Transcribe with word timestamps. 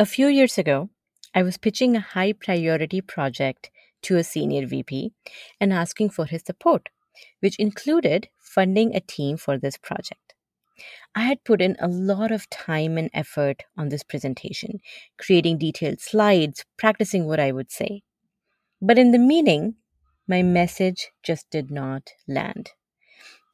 A 0.00 0.06
few 0.06 0.28
years 0.28 0.56
ago, 0.56 0.88
I 1.34 1.42
was 1.42 1.58
pitching 1.58 1.94
a 1.94 2.00
high 2.00 2.32
priority 2.32 3.02
project 3.02 3.68
to 4.00 4.16
a 4.16 4.24
senior 4.24 4.66
VP 4.66 5.12
and 5.60 5.74
asking 5.74 6.08
for 6.08 6.24
his 6.24 6.40
support, 6.40 6.88
which 7.40 7.58
included 7.58 8.30
funding 8.38 8.96
a 8.96 9.00
team 9.00 9.36
for 9.36 9.58
this 9.58 9.76
project. 9.76 10.32
I 11.14 11.24
had 11.24 11.44
put 11.44 11.60
in 11.60 11.76
a 11.78 11.86
lot 11.86 12.32
of 12.32 12.48
time 12.48 12.96
and 12.96 13.10
effort 13.12 13.64
on 13.76 13.90
this 13.90 14.02
presentation, 14.02 14.80
creating 15.18 15.58
detailed 15.58 16.00
slides, 16.00 16.64
practicing 16.78 17.26
what 17.26 17.38
I 17.38 17.52
would 17.52 17.70
say. 17.70 18.00
But 18.80 18.98
in 18.98 19.10
the 19.10 19.18
meeting, 19.18 19.74
my 20.26 20.42
message 20.42 21.10
just 21.22 21.50
did 21.50 21.70
not 21.70 22.08
land. 22.26 22.70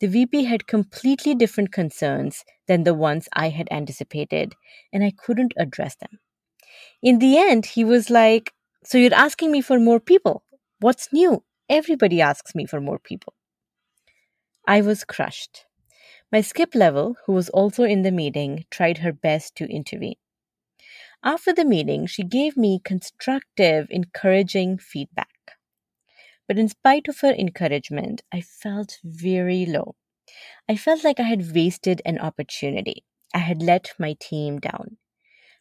The 0.00 0.06
VP 0.06 0.44
had 0.44 0.68
completely 0.68 1.34
different 1.34 1.72
concerns 1.72 2.44
than 2.68 2.84
the 2.84 2.94
ones 2.94 3.28
I 3.32 3.48
had 3.48 3.66
anticipated, 3.72 4.54
and 4.92 5.02
I 5.02 5.10
couldn't 5.10 5.52
address 5.56 5.96
them. 5.96 6.20
In 7.02 7.18
the 7.18 7.38
end, 7.38 7.66
he 7.66 7.84
was 7.84 8.11
like, 8.11 8.52
So 8.84 8.98
you're 8.98 9.14
asking 9.14 9.52
me 9.52 9.61
for 9.61 9.79
more 9.79 10.00
people? 10.00 10.44
What's 10.80 11.12
new? 11.12 11.43
Everybody 11.68 12.21
asks 12.21 12.54
me 12.54 12.66
for 12.66 12.80
more 12.80 12.98
people. 12.98 13.34
I 14.66 14.80
was 14.80 15.04
crushed. 15.04 15.66
My 16.32 16.40
skip 16.40 16.74
level, 16.74 17.16
who 17.26 17.32
was 17.32 17.48
also 17.50 17.85
in 17.85 18.02
the 18.02 18.11
meeting, 18.11 18.66
tried 18.71 18.98
her 18.98 19.12
best 19.12 19.54
to 19.57 19.64
intervene. 19.64 20.16
After 21.22 21.52
the 21.52 21.64
meeting, 21.64 22.07
she 22.07 22.24
gave 22.24 22.57
me 22.57 22.80
constructive, 22.82 23.88
encouraging 23.90 24.79
feedback. 24.79 25.58
But 26.49 26.58
in 26.58 26.68
spite 26.68 27.08
of 27.08 27.21
her 27.21 27.32
encouragement, 27.32 28.22
I 28.32 28.40
felt 28.40 28.99
very 29.04 29.66
low. 29.66 29.94
I 30.68 30.76
felt 30.76 31.04
like 31.04 31.21
I 31.21 31.24
had 31.24 31.54
wasted 31.54 32.02
an 32.05 32.19
opportunity. 32.19 33.05
I 33.34 33.38
had 33.38 33.62
let 33.62 33.92
my 33.98 34.14
team 34.20 34.60
down. 34.60 34.98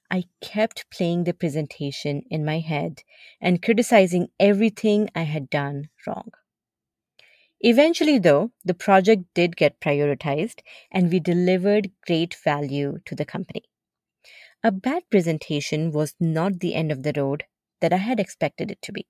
I 0.09 0.25
kept 0.41 0.89
playing 0.89 1.23
the 1.23 1.33
presentation 1.33 2.23
in 2.29 2.45
my 2.45 2.59
head 2.59 3.03
and 3.41 3.61
criticizing 3.61 4.29
everything 4.39 5.09
I 5.15 5.23
had 5.23 5.49
done 5.49 5.89
wrong. 6.07 6.31
Eventually, 7.59 8.19
though, 8.19 8.51
the 8.63 8.73
project 8.73 9.23
did 9.33 9.57
get 9.57 9.79
prioritized 9.79 10.61
and 10.91 11.11
we 11.11 11.19
delivered 11.19 11.91
great 12.05 12.33
value 12.33 12.99
to 13.05 13.15
the 13.15 13.25
company. 13.25 13.63
A 14.63 14.71
bad 14.71 15.03
presentation 15.09 15.91
was 15.91 16.15
not 16.19 16.59
the 16.59 16.75
end 16.75 16.91
of 16.91 17.03
the 17.03 17.13
road 17.15 17.45
that 17.81 17.93
I 17.93 17.97
had 17.97 18.19
expected 18.19 18.71
it 18.71 18.81
to 18.83 18.91
be. 18.91 19.07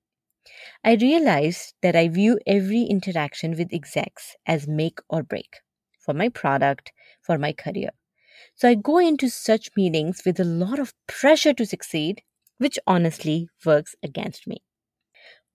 I 0.83 0.95
realized 0.95 1.73
that 1.81 1.95
I 1.95 2.07
view 2.07 2.39
every 2.47 2.83
interaction 2.83 3.57
with 3.57 3.73
execs 3.73 4.35
as 4.45 4.67
make 4.67 4.99
or 5.09 5.23
break 5.23 5.57
for 5.99 6.13
my 6.13 6.29
product, 6.29 6.91
for 7.21 7.37
my 7.37 7.53
career. 7.53 7.91
So 8.55 8.69
I 8.69 8.75
go 8.75 8.97
into 8.97 9.29
such 9.29 9.69
meetings 9.77 10.23
with 10.25 10.39
a 10.39 10.43
lot 10.43 10.79
of 10.79 10.93
pressure 11.07 11.53
to 11.53 11.65
succeed, 11.65 12.23
which 12.57 12.79
honestly 12.87 13.49
works 13.65 13.95
against 14.03 14.47
me. 14.47 14.63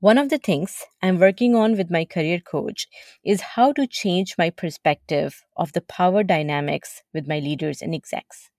One 0.00 0.18
of 0.18 0.30
the 0.30 0.38
things 0.38 0.84
I'm 1.02 1.18
working 1.20 1.54
on 1.54 1.76
with 1.76 1.90
my 1.90 2.04
career 2.04 2.40
coach 2.40 2.88
is 3.24 3.40
how 3.40 3.72
to 3.74 3.86
change 3.86 4.36
my 4.38 4.50
perspective 4.50 5.42
of 5.56 5.72
the 5.72 5.82
power 5.82 6.24
dynamics 6.24 7.02
with 7.14 7.28
my 7.28 7.38
leaders 7.38 7.82
and 7.82 7.94
execs. 7.94 8.50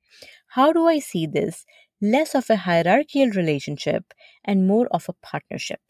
How 0.49 0.73
do 0.73 0.87
I 0.87 0.99
see 0.99 1.27
this 1.27 1.65
less 2.01 2.35
of 2.35 2.49
a 2.49 2.57
hierarchical 2.57 3.31
relationship 3.31 4.13
and 4.45 4.67
more 4.67 4.87
of 4.89 5.09
a 5.09 5.13
partnership? 5.13 5.81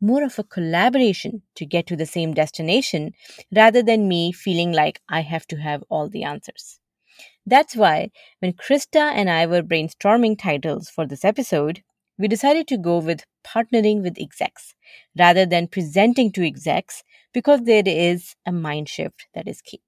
more 0.00 0.24
of 0.24 0.38
a 0.38 0.44
collaboration 0.44 1.42
to 1.56 1.66
get 1.66 1.86
to 1.88 1.96
the 1.96 2.06
same 2.06 2.34
destination 2.34 3.14
rather 3.56 3.82
than 3.82 4.08
me 4.08 4.32
feeling 4.32 4.72
like 4.72 5.00
I 5.08 5.22
have 5.22 5.46
to 5.48 5.56
have 5.58 5.84
all 5.90 6.10
the 6.10 6.24
answers. 6.24 6.81
That's 7.46 7.74
why 7.74 8.10
when 8.38 8.52
Krista 8.52 9.12
and 9.12 9.28
I 9.28 9.46
were 9.46 9.62
brainstorming 9.62 10.38
titles 10.38 10.88
for 10.88 11.06
this 11.06 11.24
episode, 11.24 11.82
we 12.18 12.28
decided 12.28 12.68
to 12.68 12.78
go 12.78 12.98
with 12.98 13.24
partnering 13.44 14.02
with 14.02 14.18
execs 14.18 14.74
rather 15.18 15.44
than 15.44 15.66
presenting 15.66 16.30
to 16.32 16.46
execs 16.46 17.02
because 17.32 17.62
there 17.62 17.82
is 17.84 18.34
a 18.46 18.52
mind 18.52 18.88
shift 18.88 19.26
that 19.34 19.48
is 19.48 19.60
key. 19.60 19.80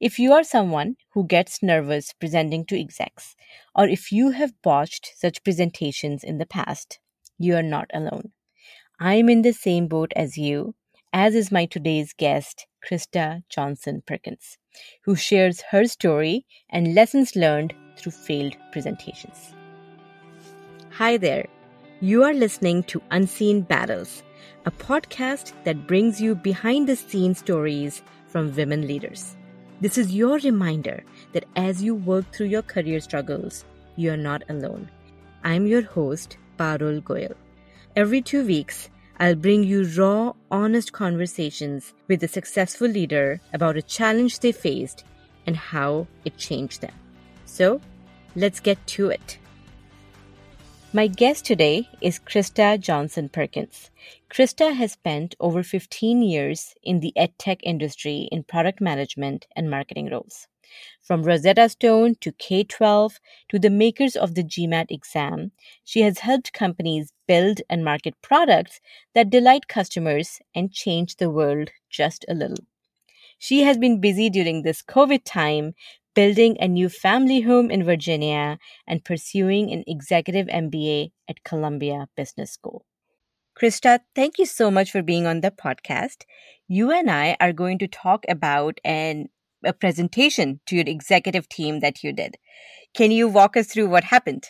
If 0.00 0.18
you 0.18 0.32
are 0.32 0.44
someone 0.44 0.96
who 1.12 1.26
gets 1.26 1.62
nervous 1.62 2.12
presenting 2.12 2.64
to 2.66 2.78
execs, 2.78 3.36
or 3.74 3.86
if 3.86 4.10
you 4.10 4.30
have 4.30 4.60
botched 4.62 5.12
such 5.16 5.42
presentations 5.44 6.24
in 6.24 6.38
the 6.38 6.46
past, 6.46 6.98
you 7.38 7.54
are 7.56 7.62
not 7.62 7.90
alone. 7.92 8.32
I'm 8.98 9.28
in 9.28 9.42
the 9.42 9.52
same 9.52 9.88
boat 9.88 10.12
as 10.16 10.36
you, 10.36 10.74
as 11.12 11.34
is 11.34 11.52
my 11.52 11.66
today's 11.66 12.12
guest, 12.12 12.66
Krista 12.84 13.42
Johnson 13.48 14.02
Perkins, 14.06 14.58
who 15.04 15.16
shares 15.16 15.62
her 15.70 15.86
story 15.86 16.44
and 16.70 16.94
lessons 16.94 17.34
learned 17.34 17.74
through 17.96 18.12
failed 18.12 18.56
presentations. 18.72 19.54
Hi 20.90 21.16
there. 21.16 21.46
You 22.00 22.24
are 22.24 22.34
listening 22.34 22.82
to 22.84 23.02
Unseen 23.10 23.62
Battles, 23.62 24.22
a 24.66 24.70
podcast 24.70 25.52
that 25.64 25.86
brings 25.86 26.20
you 26.20 26.34
behind 26.34 26.88
the 26.88 26.96
scenes 26.96 27.38
stories 27.38 28.02
from 28.26 28.54
women 28.54 28.86
leaders. 28.86 29.36
This 29.80 29.96
is 29.96 30.14
your 30.14 30.38
reminder 30.38 31.02
that 31.32 31.46
as 31.56 31.82
you 31.82 31.94
work 31.94 32.30
through 32.32 32.46
your 32.46 32.62
career 32.62 33.00
struggles, 33.00 33.64
you 33.96 34.12
are 34.12 34.16
not 34.16 34.42
alone. 34.48 34.90
I'm 35.42 35.66
your 35.66 35.82
host, 35.82 36.36
Parul 36.58 37.02
Goyal. 37.02 37.34
Every 37.96 38.20
two 38.20 38.44
weeks, 38.44 38.90
I'll 39.20 39.36
bring 39.36 39.62
you 39.62 39.84
raw, 39.96 40.32
honest 40.50 40.92
conversations 40.92 41.94
with 42.08 42.22
a 42.24 42.28
successful 42.28 42.88
leader 42.88 43.40
about 43.52 43.76
a 43.76 43.82
challenge 43.82 44.40
they 44.40 44.50
faced 44.50 45.04
and 45.46 45.56
how 45.56 46.08
it 46.24 46.36
changed 46.36 46.80
them. 46.80 46.94
So, 47.44 47.80
let's 48.34 48.58
get 48.58 48.84
to 48.88 49.10
it. 49.10 49.38
My 50.92 51.06
guest 51.06 51.44
today 51.44 51.88
is 52.00 52.18
Krista 52.18 52.78
Johnson 52.78 53.28
Perkins. 53.28 53.90
Krista 54.30 54.74
has 54.74 54.92
spent 54.92 55.34
over 55.38 55.62
15 55.62 56.22
years 56.22 56.74
in 56.82 57.00
the 57.00 57.12
edtech 57.16 57.60
industry 57.62 58.28
in 58.32 58.42
product 58.42 58.80
management 58.80 59.46
and 59.54 59.70
marketing 59.70 60.10
roles. 60.10 60.48
From 61.02 61.22
Rosetta 61.22 61.68
Stone 61.68 62.16
to 62.20 62.32
K 62.32 62.64
12 62.64 63.20
to 63.50 63.58
the 63.58 63.70
makers 63.70 64.16
of 64.16 64.34
the 64.34 64.42
GMAT 64.42 64.86
exam, 64.90 65.52
she 65.84 66.00
has 66.02 66.20
helped 66.20 66.52
companies 66.52 67.12
build 67.26 67.60
and 67.68 67.84
market 67.84 68.14
products 68.22 68.80
that 69.14 69.30
delight 69.30 69.68
customers 69.68 70.40
and 70.54 70.72
change 70.72 71.16
the 71.16 71.30
world 71.30 71.70
just 71.90 72.24
a 72.28 72.34
little. 72.34 72.64
She 73.38 73.62
has 73.62 73.76
been 73.76 74.00
busy 74.00 74.30
during 74.30 74.62
this 74.62 74.82
COVID 74.82 75.22
time 75.24 75.74
building 76.14 76.56
a 76.60 76.68
new 76.68 76.88
family 76.88 77.40
home 77.42 77.70
in 77.70 77.84
Virginia 77.84 78.58
and 78.86 79.04
pursuing 79.04 79.72
an 79.72 79.84
executive 79.86 80.46
MBA 80.46 81.10
at 81.28 81.44
Columbia 81.44 82.08
Business 82.16 82.52
School. 82.52 82.84
Krista, 83.58 84.00
thank 84.14 84.38
you 84.38 84.46
so 84.46 84.70
much 84.70 84.90
for 84.90 85.02
being 85.02 85.26
on 85.26 85.40
the 85.40 85.50
podcast. 85.50 86.24
You 86.66 86.90
and 86.90 87.10
I 87.10 87.36
are 87.38 87.52
going 87.52 87.78
to 87.78 87.86
talk 87.86 88.24
about 88.28 88.80
an 88.84 89.28
a 89.64 89.72
presentation 89.72 90.60
to 90.66 90.76
your 90.76 90.84
executive 90.86 91.48
team 91.48 91.80
that 91.80 92.02
you 92.02 92.12
did. 92.12 92.36
Can 92.94 93.10
you 93.10 93.28
walk 93.28 93.56
us 93.56 93.66
through 93.66 93.88
what 93.88 94.04
happened? 94.04 94.44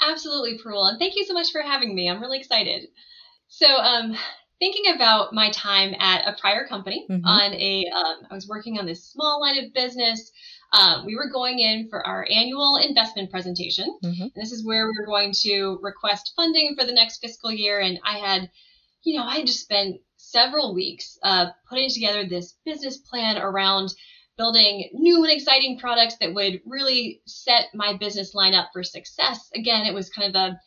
Absolutely, 0.00 0.58
Parul, 0.58 0.88
and 0.88 0.98
thank 0.98 1.16
you 1.16 1.24
so 1.24 1.34
much 1.34 1.50
for 1.50 1.62
having 1.62 1.94
me. 1.94 2.08
I'm 2.08 2.20
really 2.20 2.38
excited. 2.38 2.88
So, 3.48 3.66
um, 3.66 4.16
thinking 4.58 4.94
about 4.94 5.32
my 5.32 5.50
time 5.50 5.94
at 5.98 6.26
a 6.26 6.36
prior 6.40 6.66
company 6.66 7.06
mm-hmm. 7.10 7.24
on 7.24 7.52
a, 7.54 7.84
um, 7.94 8.26
I 8.30 8.34
was 8.34 8.48
working 8.48 8.78
on 8.78 8.86
this 8.86 9.04
small 9.04 9.40
line 9.40 9.62
of 9.62 9.72
business. 9.74 10.30
Um, 10.72 11.06
we 11.06 11.14
were 11.14 11.30
going 11.30 11.58
in 11.58 11.88
for 11.88 12.06
our 12.06 12.26
annual 12.30 12.78
investment 12.82 13.30
presentation. 13.30 13.98
Mm-hmm. 14.02 14.22
And 14.22 14.32
this 14.34 14.52
is 14.52 14.64
where 14.64 14.86
we 14.86 14.94
were 14.98 15.06
going 15.06 15.32
to 15.42 15.78
request 15.82 16.32
funding 16.36 16.74
for 16.78 16.86
the 16.86 16.92
next 16.92 17.18
fiscal 17.18 17.52
year. 17.52 17.80
And 17.80 17.98
I 18.04 18.18
had, 18.18 18.50
you 19.02 19.18
know, 19.18 19.24
I 19.24 19.36
had 19.36 19.46
just 19.46 19.60
spent 19.60 19.96
several 20.30 20.74
weeks 20.74 21.18
uh, 21.22 21.46
putting 21.68 21.88
together 21.90 22.26
this 22.26 22.54
business 22.64 22.98
plan 22.98 23.38
around 23.38 23.92
building 24.36 24.90
new 24.92 25.22
and 25.24 25.32
exciting 25.32 25.78
products 25.78 26.16
that 26.20 26.34
would 26.34 26.60
really 26.66 27.22
set 27.26 27.66
my 27.74 27.96
business 27.96 28.34
line 28.34 28.54
up 28.54 28.68
for 28.72 28.82
success. 28.82 29.48
Again, 29.54 29.86
it 29.86 29.94
was 29.94 30.10
kind 30.10 30.34
of 30.34 30.38
a, 30.38 30.60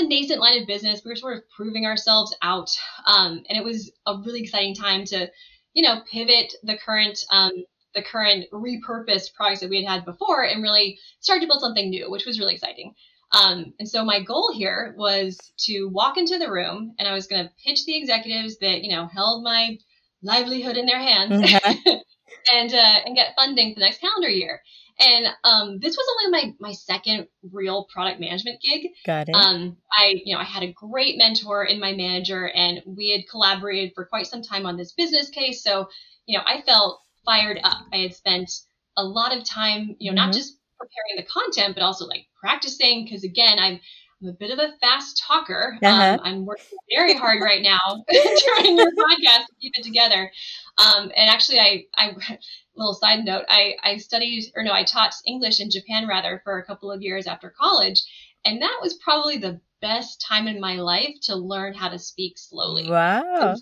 a 0.00 0.06
nascent 0.06 0.40
line 0.40 0.60
of 0.60 0.68
business. 0.68 1.02
We 1.04 1.10
were 1.10 1.16
sort 1.16 1.36
of 1.38 1.42
proving 1.56 1.86
ourselves 1.86 2.36
out. 2.42 2.70
Um, 3.06 3.42
and 3.48 3.58
it 3.58 3.64
was 3.64 3.90
a 4.06 4.14
really 4.24 4.42
exciting 4.42 4.74
time 4.74 5.04
to, 5.06 5.28
you 5.74 5.82
know, 5.82 6.02
pivot 6.10 6.54
the 6.62 6.78
current 6.78 7.18
um, 7.30 7.52
the 7.94 8.02
current 8.02 8.44
repurposed 8.52 9.32
products 9.34 9.60
that 9.60 9.70
we 9.70 9.82
had 9.82 9.90
had 9.90 10.04
before 10.04 10.44
and 10.44 10.62
really 10.62 10.98
start 11.20 11.40
to 11.40 11.46
build 11.46 11.62
something 11.62 11.88
new, 11.88 12.10
which 12.10 12.26
was 12.26 12.38
really 12.38 12.54
exciting. 12.54 12.94
Um, 13.32 13.74
and 13.78 13.88
so 13.88 14.04
my 14.04 14.22
goal 14.22 14.52
here 14.54 14.94
was 14.96 15.38
to 15.66 15.86
walk 15.86 16.16
into 16.16 16.38
the 16.38 16.50
room 16.50 16.94
and 16.98 17.08
I 17.08 17.14
was 17.14 17.26
going 17.26 17.44
to 17.44 17.52
pitch 17.64 17.84
the 17.84 17.96
executives 17.96 18.58
that, 18.58 18.82
you 18.82 18.94
know, 18.94 19.06
held 19.06 19.42
my 19.42 19.78
livelihood 20.22 20.76
in 20.76 20.86
their 20.86 20.98
hands 20.98 21.32
mm-hmm. 21.32 21.88
and, 22.52 22.72
uh, 22.72 23.00
and 23.04 23.16
get 23.16 23.34
funding 23.36 23.74
for 23.74 23.80
the 23.80 23.86
next 23.86 24.00
calendar 24.00 24.28
year. 24.28 24.60
And 24.98 25.26
um, 25.44 25.78
this 25.78 25.96
was 25.96 26.06
only 26.10 26.32
my 26.32 26.54
my 26.58 26.72
second 26.72 27.28
real 27.52 27.86
product 27.92 28.18
management 28.18 28.62
gig. 28.62 28.92
Got 29.04 29.28
it. 29.28 29.34
Um, 29.34 29.76
I 29.92 30.22
you 30.24 30.34
know 30.34 30.40
I 30.40 30.44
had 30.44 30.62
a 30.62 30.72
great 30.72 31.18
mentor 31.18 31.64
in 31.64 31.80
my 31.80 31.92
manager, 31.92 32.48
and 32.48 32.80
we 32.86 33.10
had 33.10 33.30
collaborated 33.30 33.92
for 33.94 34.06
quite 34.06 34.26
some 34.26 34.40
time 34.40 34.64
on 34.64 34.78
this 34.78 34.92
business 34.92 35.28
case. 35.28 35.62
So 35.62 35.88
you 36.24 36.38
know 36.38 36.44
I 36.46 36.62
felt 36.62 37.00
fired 37.26 37.58
up. 37.62 37.82
I 37.92 37.98
had 37.98 38.14
spent 38.14 38.50
a 38.96 39.04
lot 39.04 39.36
of 39.36 39.44
time, 39.44 39.96
you 39.98 40.10
know, 40.10 40.18
mm-hmm. 40.18 40.28
not 40.28 40.34
just 40.34 40.56
preparing 40.78 41.16
the 41.16 41.30
content, 41.30 41.74
but 41.74 41.82
also 41.82 42.06
like 42.06 42.26
practicing. 42.46 43.04
Because 43.04 43.24
again, 43.24 43.58
I'm 43.58 43.80
I'm 44.22 44.28
a 44.28 44.32
bit 44.32 44.50
of 44.50 44.58
a 44.58 44.72
fast 44.80 45.22
talker. 45.26 45.76
Uh-huh. 45.82 46.14
Um, 46.14 46.20
I'm 46.22 46.46
working 46.46 46.78
very 46.94 47.14
hard 47.14 47.42
right 47.42 47.62
now 47.62 48.04
during 48.10 48.78
your 48.78 48.90
podcast 48.92 49.46
to 49.46 49.54
keep 49.60 49.72
it 49.76 49.84
together. 49.84 50.30
Um, 50.78 51.10
and 51.14 51.28
actually, 51.28 51.60
I, 51.60 51.84
I, 51.96 52.14
little 52.76 52.94
side 52.94 53.24
note, 53.24 53.44
I, 53.48 53.74
I 53.82 53.98
studied, 53.98 54.52
or 54.56 54.62
no, 54.62 54.72
I 54.72 54.84
taught 54.84 55.14
English 55.26 55.60
in 55.60 55.70
Japan 55.70 56.08
rather 56.08 56.40
for 56.44 56.58
a 56.58 56.64
couple 56.64 56.90
of 56.90 57.02
years 57.02 57.26
after 57.26 57.50
college. 57.50 58.02
And 58.46 58.62
that 58.62 58.78
was 58.80 58.94
probably 58.94 59.36
the 59.36 59.60
best 59.82 60.24
time 60.26 60.48
in 60.48 60.60
my 60.60 60.76
life 60.76 61.14
to 61.24 61.36
learn 61.36 61.74
how 61.74 61.90
to 61.90 61.98
speak 61.98 62.38
slowly. 62.38 62.88
Wow. 62.88 63.54
So 63.54 63.60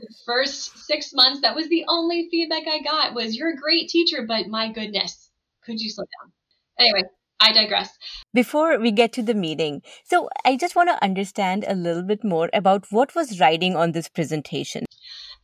the 0.00 0.14
first 0.26 0.78
six 0.78 1.12
months, 1.14 1.42
that 1.42 1.54
was 1.54 1.68
the 1.68 1.84
only 1.86 2.28
feedback 2.28 2.64
I 2.66 2.82
got 2.82 3.14
was, 3.14 3.36
you're 3.36 3.50
a 3.50 3.56
great 3.56 3.88
teacher, 3.88 4.24
but 4.26 4.48
my 4.48 4.72
goodness, 4.72 5.30
could 5.64 5.80
you 5.80 5.90
slow 5.90 6.04
down? 6.20 6.32
Anyway, 6.78 7.04
I 7.42 7.52
digress. 7.52 7.98
Before 8.32 8.78
we 8.78 8.92
get 8.92 9.12
to 9.14 9.22
the 9.22 9.34
meeting, 9.34 9.82
so 10.04 10.28
I 10.44 10.56
just 10.56 10.76
want 10.76 10.88
to 10.90 11.02
understand 11.02 11.64
a 11.66 11.74
little 11.74 12.02
bit 12.02 12.22
more 12.22 12.48
about 12.52 12.86
what 12.90 13.14
was 13.14 13.40
riding 13.40 13.74
on 13.74 13.92
this 13.92 14.08
presentation. 14.08 14.84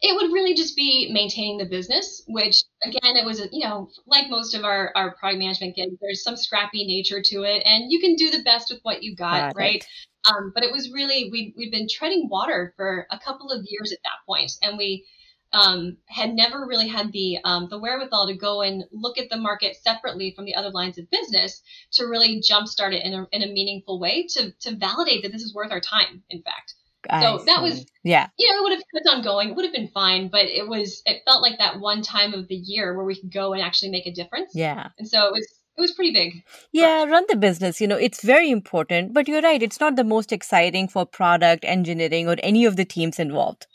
It 0.01 0.15
would 0.15 0.33
really 0.33 0.55
just 0.55 0.77
be 0.77 1.11
maintaining 1.13 1.59
the 1.59 1.67
business, 1.67 2.23
which 2.29 2.63
again, 2.85 3.17
it 3.17 3.27
was, 3.27 3.41
you 3.51 3.67
know, 3.67 3.91
like 4.07 4.31
most 4.31 4.55
of 4.55 4.65
our, 4.65 4.93
our 4.95 5.17
product 5.17 5.41
management 5.41 5.75
gigs, 5.75 5.97
there's 6.01 6.23
some 6.23 6.37
scrappy 6.37 6.87
nature 6.87 7.21
to 7.21 7.43
it, 7.43 7.65
and 7.67 7.91
you 7.91 7.99
can 7.99 8.15
do 8.15 8.31
the 8.31 8.45
best 8.45 8.71
with 8.71 8.79
what 8.85 9.03
you 9.03 9.17
got, 9.17 9.55
got 9.55 9.57
right? 9.57 9.85
Um, 10.29 10.53
but 10.55 10.63
it 10.63 10.71
was 10.71 10.93
really, 10.93 11.29
we, 11.33 11.53
we've 11.57 11.73
been 11.73 11.89
treading 11.91 12.29
water 12.31 12.75
for 12.77 13.09
a 13.11 13.19
couple 13.19 13.51
of 13.51 13.67
years 13.69 13.91
at 13.91 13.99
that 14.05 14.25
point, 14.25 14.53
and 14.63 14.79
we, 14.79 15.05
um, 15.53 15.97
had 16.07 16.35
never 16.35 16.67
really 16.67 16.89
had 16.89 17.13
the 17.13 17.39
um, 17.45 17.69
the 17.71 17.79
wherewithal 17.79 18.27
to 18.27 18.37
go 18.37 18.63
and 18.63 18.85
look 18.93 19.19
at 19.19 19.31
the 19.31 19.37
market 19.37 19.77
separately 19.77 20.33
from 20.35 20.45
the 20.45 20.55
other 20.55 20.71
lines 20.71 20.99
of 20.99 21.11
business 21.11 21.63
to 21.93 22.05
really 22.05 22.43
jumpstart 22.43 22.93
it 22.93 23.05
in 23.05 23.15
a, 23.15 23.27
in 23.33 23.43
a 23.43 23.53
meaningful 23.53 23.99
way 23.99 24.27
to 24.29 24.53
to 24.61 24.77
validate 24.77 25.23
that 25.23 25.33
this 25.33 25.43
is 25.43 25.55
worth 25.55 25.73
our 25.73 25.81
time. 25.81 26.23
In 26.29 26.43
fact, 26.43 26.75
I 27.09 27.23
so 27.23 27.39
see. 27.39 27.45
that 27.47 27.63
was 27.63 27.87
yeah, 28.05 28.29
you 28.39 28.53
know, 28.53 28.59
it 28.59 28.63
would 28.63 28.73
have 28.73 28.83
kept 28.95 29.17
on 29.17 29.23
going. 29.23 29.51
It 29.51 29.57
would 29.57 29.65
have 29.65 29.75
been 29.75 29.89
fine, 29.89 30.29
but 30.29 30.47
it 30.47 30.69
was 30.69 31.03
it 31.07 31.23
felt 31.25 31.43
like 31.43 31.59
that 31.59 31.81
one 31.81 32.03
time 32.03 32.35
of 32.35 32.49
the 32.49 32.57
year 32.57 32.95
where 32.95 33.07
we 33.07 33.19
could 33.19 33.33
go 33.33 33.53
and 33.55 33.63
actually 33.63 33.91
make 33.91 34.07
a 34.07 34.13
difference. 34.13 34.53
Yeah, 34.55 34.89
and 34.99 35.09
so 35.09 35.27
it 35.27 35.33
was 35.33 35.47
it 35.79 35.81
was 35.81 35.93
pretty 35.93 36.13
big. 36.13 36.43
Yeah, 36.73 37.05
run 37.05 37.25
the 37.29 37.37
business. 37.37 37.81
You 37.81 37.87
know, 37.87 37.97
it's 37.97 38.23
very 38.23 38.51
important, 38.51 39.15
but 39.15 39.29
you're 39.29 39.41
right. 39.41 39.63
It's 39.63 39.81
not 39.81 39.97
the 39.97 40.05
most 40.05 40.33
exciting 40.33 40.89
for 40.89 41.07
product 41.07 41.65
engineering 41.65 42.29
or 42.29 42.37
any 42.43 42.67
of 42.67 42.77
the 42.77 42.85
teams 42.85 43.19
involved. 43.19 43.67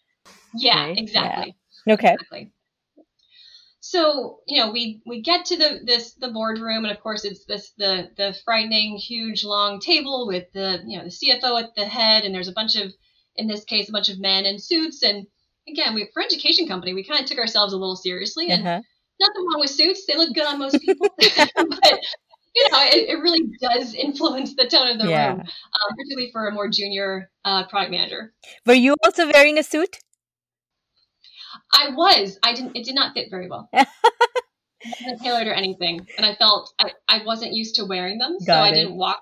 Yeah, 0.54 0.88
right? 0.88 0.98
exactly. 0.98 1.48
Yeah. 1.48 1.62
Okay. 1.88 2.13
Exactly. 2.13 2.51
So 3.80 4.39
you 4.47 4.62
know 4.62 4.71
we 4.71 5.01
we 5.06 5.21
get 5.21 5.45
to 5.45 5.57
the 5.57 5.81
this 5.83 6.13
the 6.13 6.30
boardroom 6.30 6.85
and 6.85 6.91
of 6.91 7.01
course 7.01 7.25
it's 7.25 7.45
this 7.45 7.74
the 7.77 8.09
the 8.15 8.35
frightening 8.45 8.97
huge 8.97 9.44
long 9.44 9.80
table 9.80 10.25
with 10.25 10.51
the 10.53 10.81
you 10.85 10.97
know 10.97 11.03
the 11.03 11.09
CFO 11.09 11.62
at 11.62 11.75
the 11.75 11.85
head 11.85 12.24
and 12.24 12.33
there's 12.33 12.47
a 12.47 12.53
bunch 12.53 12.75
of 12.75 12.94
in 13.35 13.47
this 13.47 13.65
case 13.65 13.89
a 13.89 13.91
bunch 13.91 14.09
of 14.09 14.19
men 14.19 14.45
in 14.45 14.57
suits 14.57 15.03
and 15.03 15.27
again 15.68 15.94
we 15.94 16.09
for 16.13 16.21
an 16.21 16.27
education 16.27 16.68
company 16.68 16.94
we 16.94 17.03
kind 17.03 17.19
of 17.19 17.25
took 17.25 17.38
ourselves 17.38 17.74
a 17.74 17.77
little 17.77 17.95
seriously 17.95 18.50
and 18.50 18.65
uh-huh. 18.65 18.81
nothing 19.19 19.45
wrong 19.51 19.59
with 19.59 19.69
suits 19.69 20.06
they 20.06 20.15
look 20.15 20.33
good 20.33 20.45
on 20.45 20.59
most 20.59 20.79
people 20.79 21.07
but 21.18 22.00
you 22.56 22.69
know 22.71 22.79
it, 22.83 23.09
it, 23.09 23.21
really 23.21 23.44
does 23.62 23.94
influence 23.94 24.56
the 24.56 24.68
tone 24.68 24.88
of 24.88 25.00
the 25.00 25.09
yeah. 25.09 25.29
room 25.29 25.39
um, 25.41 25.95
particularly 25.97 26.31
for 26.31 26.47
a 26.47 26.51
more 26.51 26.69
junior 26.69 27.29
uh, 27.45 27.65
product 27.68 27.91
manager. 27.91 28.33
Were 28.65 28.74
you 28.74 28.95
also 29.03 29.29
wearing 29.31 29.57
a 29.57 29.63
suit? 29.63 29.97
I 31.74 31.90
was. 31.90 32.38
I 32.44 32.54
didn't. 32.54 32.75
It 32.75 32.86
did 32.86 32.96
not 32.96 33.14
fit 33.14 33.30
very 33.30 33.50
well. 33.50 33.70
it 33.74 33.88
wasn't 35.02 35.22
tailored 35.22 35.48
or 35.48 35.54
anything, 35.54 36.08
and 36.18 36.25
I 36.25 36.36
felt 36.36 36.74
I, 36.80 36.92
I 37.08 37.24
wasn't 37.25 37.54
used 37.54 37.75
to 37.75 37.86
wearing 37.86 38.20
them, 38.20 38.38
Got 38.46 38.46
so 38.46 38.54
it. 38.54 38.68
I 38.68 38.72
didn't 38.74 38.96
walk 38.96 39.22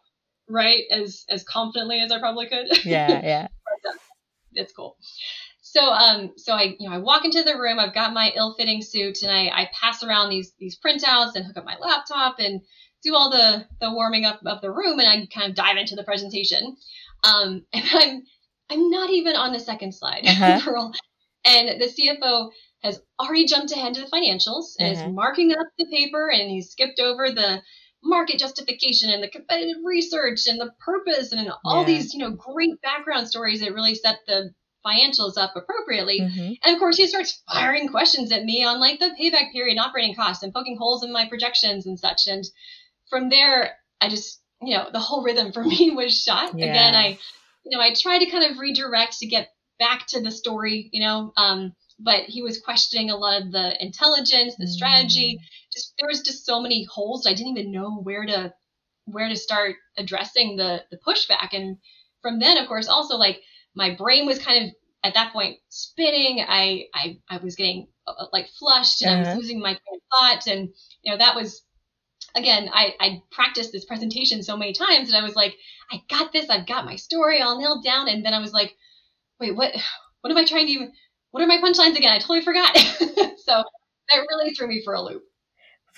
right 0.50 0.84
as 0.92 1.26
as 1.30 1.44
confidently 1.44 2.02
as 2.02 2.12
I 2.12 2.20
probably 2.20 2.48
could. 2.48 2.68
Yeah, 2.86 3.22
yeah. 3.24 3.48
it's 4.54 4.74
cool. 4.74 4.98
So 5.62 5.82
um 5.82 6.34
so 6.36 6.54
I 6.54 6.76
you 6.78 6.90
know 6.90 6.96
I 6.96 7.00
walk 7.00 7.24
into 7.26 7.44
the 7.44 7.58
room. 7.58 7.80
I've 7.80 7.94
got 7.94 8.14
my 8.14 8.32
ill-fitting 8.36 8.82
suit, 8.82 9.22
and 9.24 9.32
I 9.32 9.48
I 9.48 9.70
pass 9.80 10.04
around 10.04 10.30
these 10.30 10.54
these 10.60 10.78
printouts 10.78 11.36
and 11.36 11.46
hook 11.46 11.58
up 11.58 11.66
my 11.66 11.78
laptop 11.80 12.36
and 12.40 12.62
do 13.04 13.16
all 13.16 13.32
the 13.32 13.66
the 13.80 13.94
warming 13.94 14.26
up 14.26 14.42
of 14.46 14.62
the 14.62 14.72
room, 14.72 15.00
and 15.00 15.08
I 15.08 15.28
kind 15.34 15.50
of 15.50 15.56
dive 15.56 15.78
into 15.78 15.96
the 15.96 16.04
presentation. 16.04 16.76
Um, 17.24 17.66
and 17.74 17.86
I'm 17.94 18.24
I'm 18.70 18.90
not 18.90 19.10
even 19.10 19.36
on 19.36 19.54
the 19.54 19.60
second 19.60 19.94
slide, 19.94 20.24
uh-huh. 20.26 20.60
And 21.46 21.82
the 21.82 21.86
CFO 21.86 22.52
has 22.84 23.02
already 23.20 23.46
jumped 23.46 23.72
ahead 23.72 23.94
to 23.96 24.02
the 24.02 24.08
financials 24.08 24.76
and 24.80 24.96
mm-hmm. 24.96 25.10
is 25.10 25.14
marking 25.14 25.52
up 25.54 25.68
the 25.78 25.86
paper 25.86 26.30
and 26.30 26.50
he's 26.50 26.72
skipped 26.72 27.00
over 27.00 27.30
the 27.30 27.62
market 28.04 28.40
justification 28.40 29.12
and 29.12 29.22
the 29.22 29.30
competitive 29.30 29.78
research 29.84 30.48
and 30.48 30.60
the 30.60 30.72
purpose 30.84 31.32
and 31.32 31.52
all 31.64 31.82
yeah. 31.82 31.88
these, 31.88 32.14
you 32.14 32.20
know, 32.20 32.32
great 32.32 32.82
background 32.82 33.28
stories 33.28 33.62
that 33.62 33.74
really 33.74 33.96
set 33.96 34.18
the 34.28 34.52
financials 34.86 35.38
up 35.38 35.54
appropriately. 35.56 36.20
Mm-hmm. 36.20 36.54
And 36.64 36.74
of 36.74 36.80
course, 36.80 36.98
he 36.98 37.08
starts 37.08 37.44
firing 37.52 37.88
questions 37.90 38.32
at 38.32 38.44
me 38.44 38.64
on 38.64 38.80
like 38.80 39.00
the 39.00 39.16
payback 39.20 39.52
period, 39.52 39.78
and 39.78 39.80
operating 39.80 40.16
costs, 40.16 40.44
and 40.44 40.54
poking 40.54 40.78
holes 40.78 41.04
in 41.04 41.14
my 41.14 41.28
projections 41.28 41.86
and 41.86 42.00
such. 42.00 42.28
And 42.28 42.44
from 43.10 43.30
there, 43.30 43.76
I 44.00 44.10
just, 44.10 44.42
you 44.62 44.76
know, 44.76 44.88
the 44.92 45.00
whole 45.00 45.24
rhythm 45.24 45.52
for 45.52 45.64
me 45.66 45.92
was 45.92 46.20
shot. 46.20 46.58
Yeah. 46.58 46.66
Again, 46.66 46.96
I, 46.96 47.20
you 47.64 47.78
know, 47.78 47.84
I 47.84 47.94
tried 47.94 48.20
to 48.20 48.32
kind 48.32 48.52
of 48.52 48.58
redirect 48.58 49.20
to 49.20 49.28
get 49.28 49.50
back 49.82 50.06
to 50.08 50.22
the 50.22 50.32
story, 50.32 50.90
you 50.94 51.04
know. 51.04 51.34
Um, 51.36 51.74
but 52.00 52.26
he 52.26 52.42
was 52.42 52.62
questioning 52.62 53.10
a 53.10 53.18
lot 53.18 53.42
of 53.42 53.52
the 53.52 53.84
intelligence, 53.84 54.56
the 54.58 54.68
strategy. 54.68 55.40
Mm. 55.40 55.46
Just 55.74 55.94
there 56.00 56.08
was 56.08 56.22
just 56.22 56.46
so 56.46 56.62
many 56.62 56.86
holes. 56.86 57.26
I 57.28 57.34
didn't 57.34 57.58
even 57.58 57.72
know 57.72 57.96
where 57.96 58.26
to 58.26 58.54
where 59.06 59.28
to 59.28 59.36
start 59.36 59.76
addressing 59.98 60.56
the 60.56 60.84
the 60.92 60.98
pushback. 60.98 61.50
And 61.54 61.78
from 62.22 62.40
then, 62.40 62.58
of 62.58 62.68
course, 62.68 62.88
also 62.88 63.18
like 63.18 63.42
my 63.76 63.96
brain 63.96 64.26
was 64.28 64.40
kind 64.40 64.66
of 64.66 64.72
at 65.04 65.16
that 65.16 65.34
point 65.34 65.58
spinning. 65.70 66.46
I 66.48 66.86
I, 66.94 67.18
I 67.28 67.38
was 67.38 67.56
getting 67.56 67.88
uh, 68.06 68.28
like 68.32 68.48
flushed 68.60 69.02
and 69.02 69.10
uh-huh. 69.10 69.18
I 69.18 69.20
was 69.20 69.28
uh-huh. 69.30 69.38
losing 69.38 69.60
my 69.60 69.80
thought. 70.12 70.48
And 70.48 70.70
you 71.02 71.12
know 71.12 71.18
that 71.18 71.36
was 71.36 71.64
again, 72.36 72.70
I, 72.72 72.96
I 73.00 73.22
practiced 73.32 73.72
this 73.72 73.86
presentation 73.86 74.44
so 74.44 74.56
many 74.56 74.74
times 74.74 75.10
and 75.10 75.18
I 75.18 75.26
was 75.26 75.36
like, 75.36 75.56
I 75.92 76.02
got 76.10 76.32
this, 76.32 76.50
I've 76.50 76.68
got 76.68 76.86
my 76.86 76.96
story 76.96 77.42
all 77.42 77.60
nailed 77.60 77.84
down. 77.84 78.08
And 78.08 78.26
then 78.26 78.34
I 78.34 78.40
was 78.40 78.54
like, 78.54 78.76
wait, 79.42 79.56
what? 79.56 79.74
What 80.22 80.30
am 80.30 80.38
I 80.38 80.46
trying 80.46 80.68
to? 80.68 80.72
Even, 80.72 80.92
what 81.32 81.42
are 81.42 81.48
my 81.48 81.58
punchlines 81.58 81.98
again? 81.98 82.12
I 82.12 82.20
totally 82.20 82.42
forgot. 82.42 82.78
so 82.78 83.64
that 84.12 84.28
really 84.30 84.54
threw 84.54 84.68
me 84.68 84.84
for 84.86 84.94
a 84.94 85.02
loop. 85.02 85.24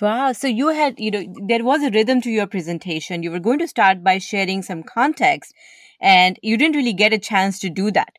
Wow. 0.00 0.32
So 0.32 0.46
you 0.46 0.68
had, 0.68 0.98
you 0.98 1.10
know, 1.10 1.34
there 1.46 1.62
was 1.62 1.82
a 1.82 1.90
rhythm 1.90 2.22
to 2.22 2.30
your 2.30 2.46
presentation. 2.46 3.22
You 3.22 3.30
were 3.30 3.40
going 3.40 3.58
to 3.58 3.68
start 3.68 4.02
by 4.02 4.16
sharing 4.16 4.62
some 4.62 4.82
context, 4.82 5.52
and 6.00 6.38
you 6.42 6.56
didn't 6.56 6.76
really 6.76 6.94
get 6.94 7.12
a 7.12 7.18
chance 7.18 7.58
to 7.58 7.68
do 7.68 7.90
that, 7.90 8.14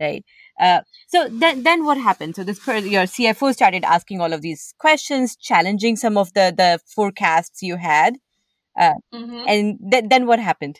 right? 0.00 0.24
Uh, 0.60 0.82
so 1.08 1.28
then, 1.28 1.64
then 1.64 1.84
what 1.84 1.98
happened? 1.98 2.36
So 2.36 2.44
this 2.44 2.64
your 2.64 3.02
CFO 3.02 3.52
started 3.52 3.82
asking 3.82 4.20
all 4.20 4.32
of 4.32 4.42
these 4.42 4.74
questions, 4.78 5.34
challenging 5.34 5.96
some 5.96 6.16
of 6.16 6.32
the 6.34 6.54
the 6.56 6.78
forecasts 6.86 7.62
you 7.62 7.78
had, 7.78 8.18
uh, 8.78 8.94
mm-hmm. 9.12 9.44
and 9.48 9.78
th- 9.90 10.04
then 10.08 10.26
what 10.26 10.38
happened? 10.38 10.78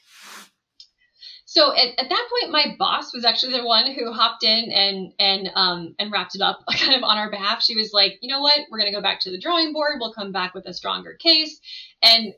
So 1.51 1.75
at, 1.75 1.99
at, 1.99 2.11
that 2.11 2.29
point, 2.31 2.53
my 2.53 2.77
boss 2.79 3.15
was 3.15 3.25
actually 3.25 3.57
the 3.57 3.65
one 3.65 3.91
who 3.91 4.13
hopped 4.13 4.45
in 4.45 4.71
and 4.71 5.15
and 5.19 5.51
um 5.55 5.95
and 5.99 6.13
wrapped 6.13 6.35
it 6.35 6.43
up 6.43 6.61
kind 6.77 6.95
of 6.95 7.03
on 7.03 7.17
our 7.17 7.31
behalf. 7.31 7.63
She 7.63 7.75
was 7.75 7.91
like, 7.95 8.19
you 8.21 8.31
know 8.31 8.43
what, 8.43 8.61
we're 8.71 8.79
gonna 8.79 8.93
go 8.93 9.01
back 9.01 9.21
to 9.21 9.31
the 9.31 9.41
drawing 9.41 9.73
board. 9.73 9.97
We'll 9.99 10.13
come 10.13 10.31
back 10.31 10.53
with 10.53 10.67
a 10.67 10.75
stronger 10.75 11.15
case. 11.15 11.59
And 12.03 12.35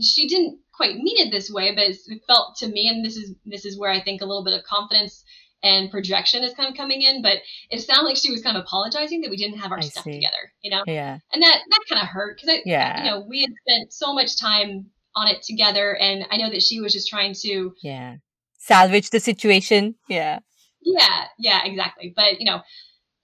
she 0.00 0.26
didn't 0.26 0.58
quite 0.72 0.96
mean 0.96 1.26
it 1.26 1.30
this 1.30 1.50
way, 1.50 1.74
but 1.74 1.84
it 1.84 2.22
felt 2.26 2.56
to 2.56 2.66
me, 2.66 2.88
and 2.88 3.04
this 3.04 3.18
is 3.18 3.34
this 3.44 3.66
is 3.66 3.78
where 3.78 3.90
I 3.90 4.00
think 4.00 4.22
a 4.22 4.26
little 4.26 4.42
bit 4.42 4.58
of 4.58 4.64
confidence 4.64 5.22
and 5.62 5.90
projection 5.90 6.44
is 6.44 6.54
kind 6.54 6.70
of 6.70 6.78
coming 6.78 7.02
in. 7.02 7.20
But 7.20 7.40
it 7.68 7.80
sounded 7.82 8.06
like 8.06 8.16
she 8.16 8.32
was 8.32 8.40
kind 8.40 8.56
of 8.56 8.62
apologizing 8.62 9.20
that 9.20 9.30
we 9.30 9.36
didn't 9.36 9.58
have 9.58 9.70
our 9.70 9.80
I 9.80 9.82
stuff 9.82 10.04
see. 10.04 10.12
together, 10.12 10.50
you 10.62 10.70
know. 10.70 10.82
Yeah. 10.86 11.18
And 11.30 11.42
that 11.42 11.58
that 11.68 11.80
kind 11.90 12.02
of 12.02 12.08
hurt 12.08 12.40
because 12.40 12.60
yeah, 12.64 13.04
you 13.04 13.10
know, 13.10 13.26
we 13.28 13.42
had 13.42 13.50
spent 13.68 13.92
so 13.92 14.14
much 14.14 14.40
time 14.40 14.86
on 15.16 15.28
it 15.28 15.42
together. 15.42 15.96
And 15.96 16.26
I 16.30 16.36
know 16.36 16.50
that 16.50 16.62
she 16.62 16.80
was 16.80 16.92
just 16.92 17.08
trying 17.08 17.34
to 17.42 17.74
yeah 17.82 18.16
salvage 18.58 19.10
the 19.10 19.20
situation. 19.20 19.94
Yeah. 20.08 20.40
Yeah, 20.82 21.24
yeah, 21.38 21.60
exactly. 21.64 22.12
But 22.14 22.40
you 22.40 22.46
know, 22.46 22.60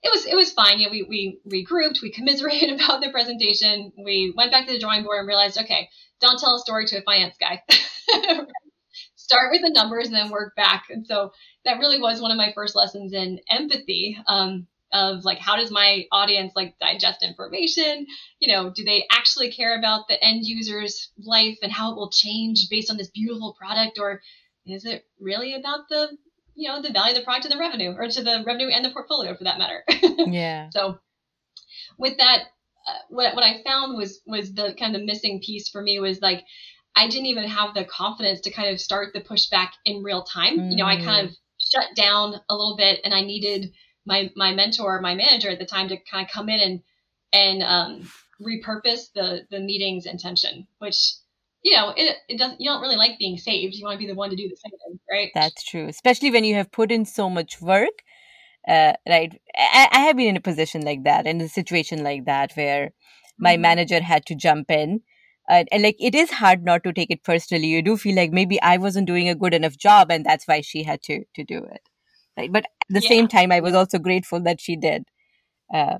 it 0.03 0.11
was 0.11 0.25
it 0.25 0.35
was 0.35 0.51
fine. 0.51 0.79
You 0.79 0.87
know, 0.87 0.91
we 0.91 1.39
we 1.45 1.65
regrouped, 1.65 2.01
we 2.01 2.11
commiserated 2.15 2.71
about 2.71 3.01
the 3.01 3.11
presentation, 3.11 3.91
we 4.03 4.33
went 4.35 4.51
back 4.51 4.67
to 4.67 4.73
the 4.73 4.79
drawing 4.79 5.03
board 5.03 5.19
and 5.19 5.27
realized, 5.27 5.59
okay, 5.59 5.89
don't 6.19 6.39
tell 6.39 6.55
a 6.55 6.59
story 6.59 6.85
to 6.87 6.97
a 6.97 7.01
finance 7.01 7.35
guy. 7.39 7.61
Start 9.15 9.51
with 9.51 9.61
the 9.61 9.71
numbers 9.73 10.07
and 10.07 10.15
then 10.15 10.29
work 10.29 10.55
back. 10.55 10.85
And 10.89 11.07
so 11.07 11.31
that 11.63 11.79
really 11.79 11.99
was 11.99 12.19
one 12.19 12.31
of 12.31 12.37
my 12.37 12.51
first 12.53 12.75
lessons 12.75 13.13
in 13.13 13.39
empathy. 13.49 14.17
Um, 14.27 14.67
of 14.93 15.23
like 15.23 15.37
how 15.37 15.55
does 15.55 15.71
my 15.71 16.05
audience 16.11 16.53
like 16.55 16.77
digest 16.79 17.23
information 17.23 18.05
you 18.39 18.51
know 18.51 18.69
do 18.69 18.83
they 18.83 19.05
actually 19.11 19.51
care 19.51 19.77
about 19.77 20.07
the 20.07 20.23
end 20.23 20.45
user's 20.45 21.11
life 21.17 21.57
and 21.61 21.71
how 21.71 21.91
it 21.91 21.95
will 21.95 22.09
change 22.11 22.67
based 22.69 22.91
on 22.91 22.97
this 22.97 23.09
beautiful 23.09 23.55
product 23.59 23.99
or 23.99 24.21
is 24.65 24.85
it 24.85 25.05
really 25.19 25.55
about 25.55 25.81
the 25.89 26.09
you 26.55 26.67
know 26.67 26.81
the 26.81 26.91
value 26.91 27.13
of 27.13 27.17
the 27.17 27.23
product 27.23 27.43
to 27.43 27.49
the 27.49 27.57
revenue 27.57 27.93
or 27.97 28.07
to 28.07 28.21
the 28.21 28.43
revenue 28.45 28.67
and 28.67 28.83
the 28.83 28.91
portfolio 28.91 29.35
for 29.35 29.45
that 29.45 29.57
matter 29.57 29.83
yeah 30.31 30.69
so 30.71 30.99
with 31.97 32.17
that 32.17 32.43
uh, 32.87 32.93
what 33.09 33.35
what 33.35 33.43
I 33.43 33.61
found 33.63 33.97
was 33.97 34.21
was 34.25 34.53
the 34.53 34.73
kind 34.77 34.95
of 34.95 35.01
the 35.01 35.05
missing 35.05 35.41
piece 35.45 35.69
for 35.69 35.81
me 35.81 35.99
was 35.99 36.21
like 36.21 36.43
I 36.95 37.07
didn't 37.07 37.27
even 37.27 37.47
have 37.47 37.73
the 37.73 37.85
confidence 37.85 38.41
to 38.41 38.51
kind 38.51 38.69
of 38.69 38.81
start 38.81 39.13
the 39.13 39.21
pushback 39.21 39.69
in 39.85 40.03
real 40.03 40.23
time. 40.23 40.57
Mm. 40.57 40.71
You 40.71 40.77
know, 40.77 40.85
I 40.85 40.97
kind 40.97 41.27
of 41.29 41.35
shut 41.57 41.95
down 41.95 42.35
a 42.49 42.55
little 42.55 42.75
bit, 42.75 42.99
and 43.05 43.13
I 43.13 43.21
needed 43.21 43.71
my 44.05 44.29
my 44.35 44.53
mentor, 44.53 44.99
my 45.01 45.15
manager 45.15 45.49
at 45.49 45.59
the 45.59 45.65
time, 45.65 45.89
to 45.89 45.97
kind 46.09 46.25
of 46.25 46.31
come 46.31 46.49
in 46.49 46.59
and 46.59 46.81
and 47.33 47.63
um, 47.63 48.11
repurpose 48.41 49.11
the 49.13 49.41
the 49.49 49.59
meeting's 49.59 50.05
intention, 50.05 50.67
which 50.79 51.13
you 51.63 51.75
know 51.75 51.93
it 51.95 52.17
it 52.27 52.37
doesn't 52.37 52.59
you 52.59 52.69
don't 52.69 52.81
really 52.81 52.95
like 52.95 53.19
being 53.19 53.37
saved. 53.37 53.75
You 53.75 53.85
want 53.85 53.95
to 53.95 54.05
be 54.05 54.07
the 54.07 54.15
one 54.15 54.29
to 54.29 54.35
do 54.35 54.49
the 54.49 54.55
saving, 54.55 54.99
right? 55.11 55.31
That's 55.33 55.63
true, 55.63 55.87
especially 55.87 56.31
when 56.31 56.43
you 56.43 56.55
have 56.55 56.71
put 56.71 56.91
in 56.91 57.05
so 57.05 57.29
much 57.29 57.61
work. 57.61 58.03
Uh, 58.67 58.93
right, 59.09 59.41
I, 59.57 59.87
I 59.91 59.99
have 60.01 60.17
been 60.17 60.27
in 60.27 60.37
a 60.37 60.41
position 60.41 60.81
like 60.81 61.03
that, 61.05 61.25
in 61.25 61.41
a 61.41 61.49
situation 61.49 62.03
like 62.03 62.25
that, 62.25 62.51
where 62.53 62.91
my 63.39 63.53
mm-hmm. 63.53 63.63
manager 63.63 64.01
had 64.01 64.25
to 64.27 64.35
jump 64.35 64.69
in 64.69 65.01
uh, 65.49 65.63
and 65.71 65.83
like 65.83 65.97
it 65.99 66.15
is 66.15 66.31
hard 66.31 66.63
not 66.63 66.83
to 66.83 66.93
take 66.93 67.11
it 67.11 67.23
personally 67.23 67.67
you 67.67 67.81
do 67.81 67.97
feel 67.97 68.15
like 68.15 68.31
maybe 68.31 68.61
i 68.61 68.77
wasn't 68.77 69.07
doing 69.07 69.27
a 69.29 69.35
good 69.35 69.53
enough 69.53 69.77
job 69.77 70.11
and 70.11 70.25
that's 70.25 70.47
why 70.47 70.61
she 70.61 70.83
had 70.83 71.01
to 71.01 71.23
to 71.35 71.43
do 71.43 71.57
it 71.57 71.89
right 72.37 72.51
but 72.51 72.65
at 72.65 72.71
the 72.89 73.01
yeah. 73.01 73.09
same 73.09 73.27
time 73.27 73.51
i 73.51 73.59
was 73.59 73.73
also 73.73 73.99
grateful 73.99 74.39
that 74.41 74.59
she 74.61 74.75
did. 74.75 75.03
Uh, 75.73 75.97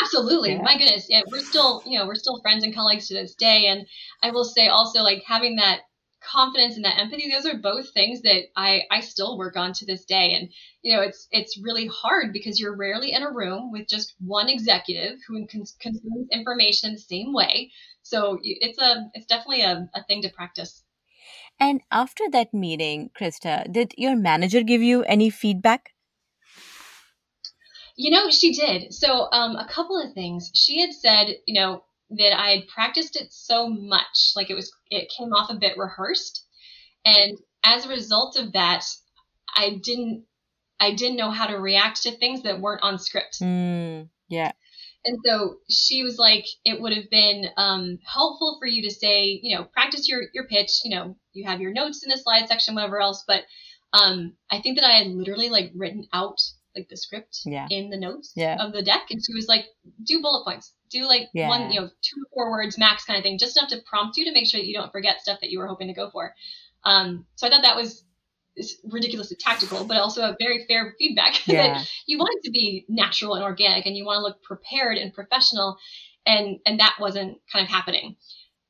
absolutely. 0.00 0.52
yeah. 0.52 0.62
my 0.62 0.78
goodness. 0.78 1.06
Yeah 1.08 1.22
we're 1.26 1.40
still 1.40 1.82
you 1.84 1.98
know 1.98 2.06
we're 2.06 2.14
still 2.14 2.40
friends 2.42 2.62
and 2.62 2.74
colleagues 2.74 3.08
to 3.08 3.14
this 3.14 3.34
day. 3.34 3.66
And 3.66 3.86
i 4.22 4.30
will 4.30 4.44
say 4.44 4.68
also 4.68 5.02
like 5.02 5.24
having 5.26 5.56
that 5.56 5.80
confidence 6.22 6.76
and 6.76 6.84
that 6.84 6.98
empathy 6.98 7.30
those 7.32 7.46
are 7.46 7.58
both 7.58 7.94
things 7.94 8.20
that 8.20 8.42
i 8.54 8.82
i 8.90 9.00
still 9.00 9.38
work 9.38 9.56
on 9.56 9.72
to 9.72 9.86
this 9.86 10.04
day. 10.04 10.34
And 10.34 10.50
you 10.82 10.94
know 10.94 11.02
it's 11.02 11.26
it's 11.32 11.58
really 11.60 11.88
hard 11.88 12.32
because 12.32 12.60
you're 12.60 12.76
rarely 12.76 13.12
in 13.12 13.22
a 13.22 13.32
room 13.32 13.72
with 13.72 13.88
just 13.88 14.14
one 14.20 14.48
executive 14.48 15.18
who 15.26 15.46
cons- 15.46 15.76
consumes 15.80 16.28
information 16.30 16.92
the 16.92 17.00
same 17.00 17.32
way. 17.32 17.72
So 18.02 18.38
it's 18.42 18.78
a 18.78 19.10
it's 19.14 19.26
definitely 19.26 19.62
a, 19.62 19.88
a 19.94 20.04
thing 20.04 20.22
to 20.22 20.28
practice 20.28 20.79
and 21.60 21.80
after 21.92 22.24
that 22.32 22.52
meeting 22.52 23.10
krista 23.18 23.70
did 23.70 23.94
your 23.96 24.16
manager 24.16 24.62
give 24.62 24.82
you 24.82 25.02
any 25.04 25.30
feedback 25.30 25.90
you 27.96 28.10
know 28.10 28.30
she 28.30 28.52
did 28.52 28.92
so 28.92 29.28
um, 29.32 29.56
a 29.56 29.68
couple 29.68 30.00
of 30.00 30.12
things 30.14 30.50
she 30.54 30.80
had 30.80 30.92
said 30.92 31.36
you 31.46 31.54
know 31.60 31.82
that 32.10 32.38
I 32.38 32.50
had 32.50 32.68
practiced 32.68 33.16
it 33.20 33.32
so 33.32 33.68
much, 33.68 34.32
like 34.34 34.50
it 34.50 34.54
was, 34.54 34.72
it 34.90 35.12
came 35.16 35.32
off 35.32 35.50
a 35.50 35.54
bit 35.54 35.78
rehearsed, 35.78 36.44
and 37.04 37.38
as 37.62 37.86
a 37.86 37.88
result 37.88 38.36
of 38.36 38.52
that, 38.52 38.84
I 39.54 39.80
didn't, 39.82 40.24
I 40.80 40.94
didn't 40.94 41.16
know 41.16 41.30
how 41.30 41.46
to 41.46 41.56
react 41.56 42.02
to 42.02 42.12
things 42.12 42.42
that 42.42 42.60
weren't 42.60 42.82
on 42.82 42.98
script. 42.98 43.40
Mm, 43.40 44.08
yeah. 44.28 44.52
And 45.04 45.18
so 45.24 45.56
she 45.70 46.02
was 46.02 46.18
like, 46.18 46.44
it 46.64 46.80
would 46.80 46.94
have 46.94 47.08
been 47.10 47.46
um, 47.56 47.98
helpful 48.04 48.58
for 48.60 48.66
you 48.66 48.82
to 48.82 48.94
say, 48.94 49.40
you 49.42 49.56
know, 49.56 49.64
practice 49.64 50.08
your 50.08 50.22
your 50.34 50.46
pitch. 50.46 50.80
You 50.84 50.94
know, 50.94 51.16
you 51.32 51.46
have 51.46 51.60
your 51.60 51.72
notes 51.72 52.02
in 52.02 52.10
the 52.10 52.18
slide 52.18 52.48
section, 52.48 52.74
whatever 52.74 53.00
else. 53.00 53.24
But 53.26 53.44
um, 53.92 54.34
I 54.50 54.60
think 54.60 54.78
that 54.78 54.86
I 54.86 54.92
had 54.92 55.06
literally 55.08 55.48
like 55.48 55.72
written 55.74 56.06
out 56.12 56.38
like 56.76 56.88
the 56.88 56.96
script 56.96 57.40
yeah. 57.44 57.66
in 57.70 57.90
the 57.90 57.96
notes 57.96 58.32
yeah. 58.36 58.56
of 58.60 58.72
the 58.72 58.82
deck, 58.82 59.06
and 59.10 59.20
she 59.24 59.34
was 59.34 59.48
like, 59.48 59.64
do 60.04 60.20
bullet 60.20 60.44
points, 60.44 60.72
do 60.90 61.06
like 61.06 61.28
yeah. 61.34 61.48
one, 61.48 61.72
you 61.72 61.80
know, 61.80 61.88
two 61.88 62.20
or 62.20 62.28
four 62.32 62.50
words 62.50 62.78
max 62.78 63.04
kind 63.04 63.16
of 63.16 63.24
thing, 63.24 63.38
just 63.38 63.56
enough 63.56 63.70
to 63.70 63.82
prompt 63.88 64.16
you 64.16 64.26
to 64.26 64.32
make 64.32 64.48
sure 64.48 64.60
that 64.60 64.66
you 64.66 64.74
don't 64.74 64.92
forget 64.92 65.20
stuff 65.20 65.40
that 65.40 65.50
you 65.50 65.58
were 65.58 65.66
hoping 65.66 65.88
to 65.88 65.94
go 65.94 66.10
for. 66.10 66.34
Um, 66.84 67.26
so 67.34 67.46
I 67.46 67.50
thought 67.50 67.62
that 67.62 67.76
was 67.76 68.04
ridiculously 68.84 69.36
tactical, 69.38 69.84
but 69.84 69.96
also 69.96 70.22
a 70.22 70.36
very 70.38 70.64
fair 70.66 70.94
feedback 70.98 71.40
yeah. 71.46 71.78
that 71.78 71.90
you 72.06 72.18
want 72.18 72.36
it 72.38 72.44
to 72.44 72.50
be 72.50 72.84
natural 72.88 73.34
and 73.34 73.44
organic, 73.44 73.86
and 73.86 73.96
you 73.96 74.04
want 74.04 74.18
to 74.18 74.22
look 74.22 74.42
prepared 74.42 74.98
and 74.98 75.12
professional, 75.12 75.78
and 76.26 76.58
and 76.66 76.80
that 76.80 76.96
wasn't 77.00 77.38
kind 77.52 77.64
of 77.64 77.70
happening. 77.70 78.16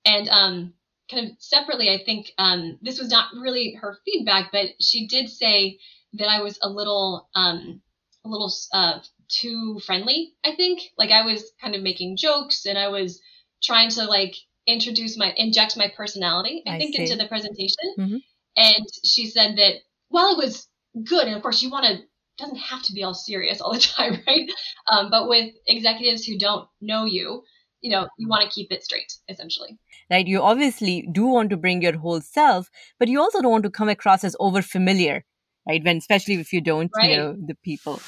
And 0.05 0.29
um, 0.29 0.75
kind 1.11 1.31
of 1.31 1.37
separately, 1.39 1.91
I 1.91 2.03
think 2.05 2.33
um, 2.39 2.79
this 2.83 2.99
was 2.99 3.11
not 3.11 3.33
really 3.35 3.75
her 3.75 3.99
feedback, 4.05 4.51
but 4.53 4.71
she 4.81 5.07
did 5.07 5.29
say 5.29 5.79
that 6.15 6.29
I 6.29 6.43
was 6.43 6.59
a 6.63 6.69
little 6.69 7.29
um, 7.35 7.83
a 8.25 8.29
little 8.29 8.53
uh, 8.73 9.01
too 9.29 9.81
friendly, 9.81 10.35
I 10.45 10.55
think. 10.57 10.83
Like 10.99 11.11
I 11.11 11.25
was 11.25 11.53
kind 11.61 11.75
of 11.75 11.83
making 11.83 12.17
jokes 12.17 12.67
and 12.67 12.79
I 12.79 12.89
was 12.89 13.21
trying 13.63 13.91
to 13.91 14.05
like 14.05 14.35
introduce 14.67 15.17
my 15.17 15.33
inject 15.37 15.77
my 15.77 15.93
personality, 15.97 16.63
I, 16.67 16.77
I 16.77 16.79
think, 16.79 16.97
see. 16.97 17.03
into 17.03 17.17
the 17.17 17.29
presentation. 17.29 17.95
Mm-hmm. 17.99 18.17
And 18.57 18.87
she 19.05 19.27
said 19.27 19.57
that 19.57 19.75
while 20.09 20.33
it 20.33 20.39
was 20.39 20.67
good, 21.05 21.27
and 21.27 21.37
of 21.37 21.43
course 21.43 21.63
you 21.63 21.71
want 21.71 21.87
to 21.87 22.03
doesn't 22.41 22.57
have 22.57 22.83
to 22.83 22.93
be 22.93 23.05
all 23.05 23.15
serious 23.15 23.61
all 23.61 23.73
the 23.73 23.81
time, 23.97 24.23
right? 24.27 24.51
Um, 24.91 25.11
but 25.11 25.29
with 25.29 25.53
executives 25.67 26.25
who 26.25 26.39
don't 26.39 26.69
know 26.81 27.05
you, 27.05 27.43
you 27.81 27.91
know, 27.91 28.09
you 28.19 28.29
want 28.29 28.43
to 28.45 28.55
keep 28.55 28.71
it 28.71 28.85
straight, 28.85 29.13
essentially. 29.29 29.79
Right. 30.11 30.27
You 30.27 30.43
obviously 30.43 31.09
do 31.13 31.27
want 31.27 31.51
to 31.51 31.57
bring 31.57 31.83
your 31.83 31.97
whole 31.97 32.21
self, 32.21 32.69
but 32.99 33.09
you 33.09 33.21
also 33.21 33.41
don't 33.41 33.53
want 33.53 33.65
to 33.65 33.71
come 33.71 33.89
across 33.89 34.25
as 34.25 34.37
over 34.39 34.61
familiar, 34.61 35.25
right? 35.67 35.83
When 35.83 35.97
especially 35.97 36.35
if 36.35 36.53
you 36.53 36.61
don't 36.61 36.91
right. 36.97 37.17
know 37.17 37.37
the 37.39 37.55
people. 37.63 38.01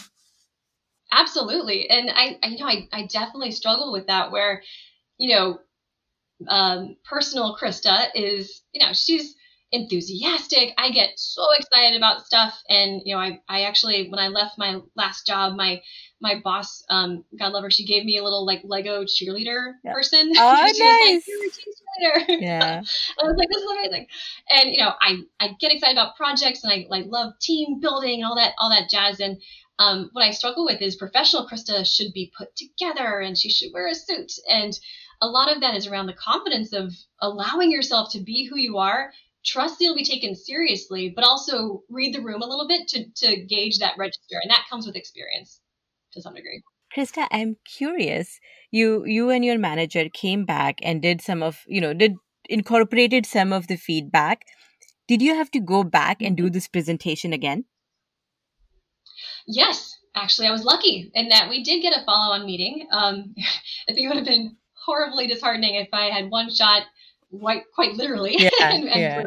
Absolutely. 1.11 1.89
And 1.89 2.11
I, 2.11 2.39
I 2.43 2.47
you 2.49 2.59
know, 2.59 2.67
I, 2.67 2.89
I 2.93 3.07
definitely 3.07 3.53
struggle 3.53 3.93
with 3.93 4.07
that 4.09 4.33
where, 4.33 4.63
you 5.19 5.35
know, 5.35 5.59
um, 6.49 6.97
personal 7.05 7.57
Krista 7.61 8.09
is, 8.15 8.63
you 8.73 8.85
know, 8.85 8.93
she's 8.93 9.35
enthusiastic. 9.73 10.75
I 10.77 10.91
get 10.91 11.19
so 11.19 11.45
excited 11.59 11.97
about 11.97 12.27
stuff. 12.27 12.63
And, 12.69 13.01
you 13.05 13.15
know, 13.15 13.21
I, 13.21 13.41
I 13.49 13.63
actually, 13.63 14.09
when 14.11 14.21
I 14.21 14.29
left 14.29 14.59
my 14.59 14.81
last 14.95 15.27
job, 15.27 15.57
my, 15.57 15.81
my 16.21 16.41
boss, 16.45 16.85
um, 16.91 17.25
God 17.39 17.53
love 17.53 17.65
her, 17.65 17.71
she 17.71 17.87
gave 17.87 18.05
me 18.05 18.19
a 18.19 18.23
little 18.23 18.45
like 18.45 18.61
Lego 18.65 19.05
cheerleader 19.05 19.73
yep. 19.83 19.95
person. 19.95 20.31
Oh, 20.37 20.69
she 20.75 20.85
nice. 20.85 21.25
Was 21.27 21.61
like, 22.29 22.29
Yeah. 22.41 22.83
I 22.83 23.27
was 23.27 23.37
like, 23.37 23.49
this 23.49 23.63
is 23.63 23.71
amazing. 23.71 24.07
And, 24.51 24.71
you 24.71 24.79
know, 24.79 24.93
I, 25.01 25.19
I 25.41 25.57
get 25.59 25.73
excited 25.73 25.97
about 25.97 26.17
projects 26.17 26.63
and 26.65 26.73
I 26.73 26.87
like 26.91 27.07
love 27.07 27.33
team 27.41 27.81
building 27.81 28.21
and 28.21 28.25
all 28.27 28.37
that, 28.37 28.53
all 28.59 28.71
that 28.71 28.91
jazz. 28.91 29.21
And, 29.21 29.41
um, 29.79 30.11
what 30.13 30.25
I 30.25 30.33
struggle 30.33 30.67
with 30.67 30.83
is 30.83 30.97
professional 30.97 31.49
Krista 31.49 31.85
should 31.87 32.13
be 32.13 32.31
put 32.37 32.55
together 32.55 33.21
and 33.21 33.37
she 33.37 33.51
should 33.51 33.73
wear 33.73 33.89
a 33.89 33.95
suit. 33.95 34.33
And 34.49 34.79
a 35.23 35.27
lot 35.27 35.51
of 35.51 35.61
that 35.61 35.77
is 35.77 35.87
around 35.87 36.07
the 36.07 36.13
confidence 36.13 36.73
of 36.73 36.93
allowing 37.21 37.71
yourself 37.71 38.11
to 38.13 38.21
be 38.21 38.45
who 38.45 38.59
you 38.59 38.79
are, 38.79 39.13
trust 39.45 39.81
you'll 39.81 39.97
be 39.97 40.05
taken 40.05 40.35
seriously, 40.35 41.13
but 41.15 41.25
also 41.25 41.83
read 41.89 42.15
the 42.15 42.21
room 42.21 42.43
a 42.43 42.47
little 42.47 42.69
bit 42.69 42.89
to, 42.89 43.05
to 43.17 43.43
gauge 43.45 43.79
that 43.79 43.99
register. 43.99 44.37
And 44.43 44.51
that 44.51 44.67
comes 44.71 44.87
with 44.87 44.97
experience 44.97 45.61
to 46.13 46.23
some 46.23 46.35
degree. 46.35 46.63
Krista, 46.95 47.27
I'm 47.31 47.57
curious. 47.65 48.39
You 48.71 49.05
you 49.07 49.31
and 49.31 49.45
your 49.45 49.59
manager 49.59 50.09
came 50.13 50.45
back 50.45 50.79
and 50.83 51.01
did 51.01 51.23
some 51.23 51.43
of, 51.43 51.61
you 51.67 51.81
know, 51.81 51.95
did 51.95 52.15
incorporated 52.49 53.25
some 53.27 53.53
of 53.53 53.67
the 53.67 53.77
feedback. 53.77 54.43
Did 55.09 55.23
you 55.23 55.35
have 55.35 55.51
to 55.53 55.61
go 55.61 55.85
back 55.85 56.21
and 56.21 56.37
do 56.37 56.45
mm-hmm. 56.45 56.53
this 56.53 56.69
presentation 56.69 57.33
again? 57.33 57.65
Yes, 59.47 59.99
actually, 60.15 60.49
I 60.49 60.53
was 60.53 60.65
lucky 60.65 61.11
in 61.15 61.29
that 61.29 61.49
we 61.49 61.65
did 61.65 61.83
get 61.83 61.97
a 61.97 62.05
follow 62.05 62.35
on 62.35 62.47
meeting. 62.47 62.87
Um, 62.93 63.35
I 63.89 63.93
think 63.93 64.05
it 64.05 64.09
would 64.09 64.17
have 64.17 64.27
been 64.27 64.57
horribly 64.85 65.27
disheartening 65.27 65.77
if 65.77 65.89
I 65.93 66.07
had 66.07 66.31
one 66.31 66.53
shot 66.53 66.83
quite 67.41 67.63
quite 67.75 67.95
literally 67.95 68.37
yeah, 68.39 68.51
and, 68.61 68.89
and 68.89 69.01
yeah. 69.01 69.23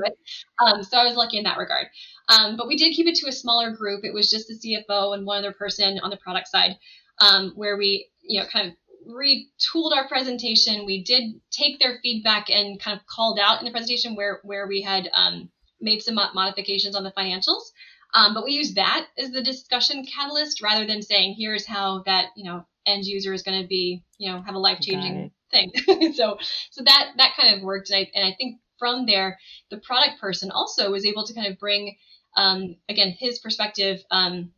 Um, 0.63 0.83
so 0.83 0.97
I 0.97 1.05
was 1.05 1.15
lucky 1.15 1.37
in 1.37 1.43
that 1.43 1.57
regard. 1.57 1.87
Um, 2.29 2.57
but 2.57 2.67
we 2.67 2.77
did 2.77 2.93
keep 2.93 3.07
it 3.07 3.15
to 3.15 3.27
a 3.27 3.31
smaller 3.31 3.71
group. 3.71 4.03
It 4.03 4.13
was 4.13 4.29
just 4.29 4.47
the 4.47 4.55
CFO 4.89 5.15
and 5.15 5.25
one 5.25 5.39
other 5.39 5.53
person 5.53 5.99
on 6.01 6.09
the 6.09 6.17
product 6.17 6.47
side, 6.47 6.77
um, 7.19 7.51
where 7.55 7.77
we 7.77 8.09
you 8.21 8.41
know 8.41 8.47
kind 8.47 8.67
of 8.67 8.73
retooled 9.07 9.95
our 9.95 10.07
presentation. 10.07 10.85
We 10.85 11.03
did 11.03 11.35
take 11.51 11.79
their 11.79 11.99
feedback 12.01 12.49
and 12.49 12.79
kind 12.79 12.97
of 12.97 13.05
called 13.05 13.39
out 13.39 13.59
in 13.59 13.65
the 13.65 13.71
presentation 13.71 14.15
where 14.15 14.39
where 14.43 14.67
we 14.67 14.81
had 14.81 15.09
um, 15.15 15.49
made 15.81 16.01
some 16.01 16.15
modifications 16.15 16.95
on 16.95 17.03
the 17.03 17.11
financials. 17.11 17.71
Um, 18.13 18.33
but 18.33 18.45
we 18.45 18.53
use 18.53 18.75
that 18.75 19.07
as 19.17 19.31
the 19.31 19.43
discussion 19.43 20.05
catalyst 20.05 20.61
rather 20.61 20.87
than 20.87 21.01
saying, 21.01 21.35
here's 21.37 21.65
how 21.65 22.01
that, 22.05 22.27
you 22.37 22.45
know, 22.45 22.65
end 22.85 23.03
user 23.03 23.33
is 23.33 23.43
going 23.43 23.61
to 23.61 23.67
be, 23.67 24.03
you 24.17 24.31
know, 24.31 24.41
have 24.41 24.55
a 24.55 24.59
life 24.59 24.79
changing 24.79 25.31
thing. 25.51 25.71
so, 26.13 26.37
so 26.71 26.83
that, 26.83 27.11
that 27.17 27.33
kind 27.39 27.55
of 27.55 27.61
worked. 27.61 27.89
And 27.89 27.97
I, 27.97 28.11
and 28.13 28.25
I 28.25 28.35
think 28.35 28.59
from 28.79 29.05
there, 29.05 29.39
the 29.69 29.77
product 29.77 30.19
person 30.19 30.51
also 30.51 30.91
was 30.91 31.05
able 31.05 31.25
to 31.25 31.33
kind 31.33 31.47
of 31.47 31.59
bring, 31.59 31.97
um, 32.35 32.75
again, 32.89 33.15
his 33.17 33.39
perspective, 33.39 34.03
um, 34.11 34.51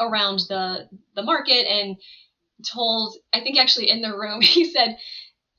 around 0.00 0.40
the, 0.48 0.88
the 1.14 1.22
market 1.22 1.66
and 1.66 1.96
told, 2.66 3.16
I 3.32 3.40
think 3.40 3.58
actually 3.58 3.90
in 3.90 4.02
the 4.02 4.16
room, 4.16 4.40
he 4.42 4.70
said, 4.70 4.98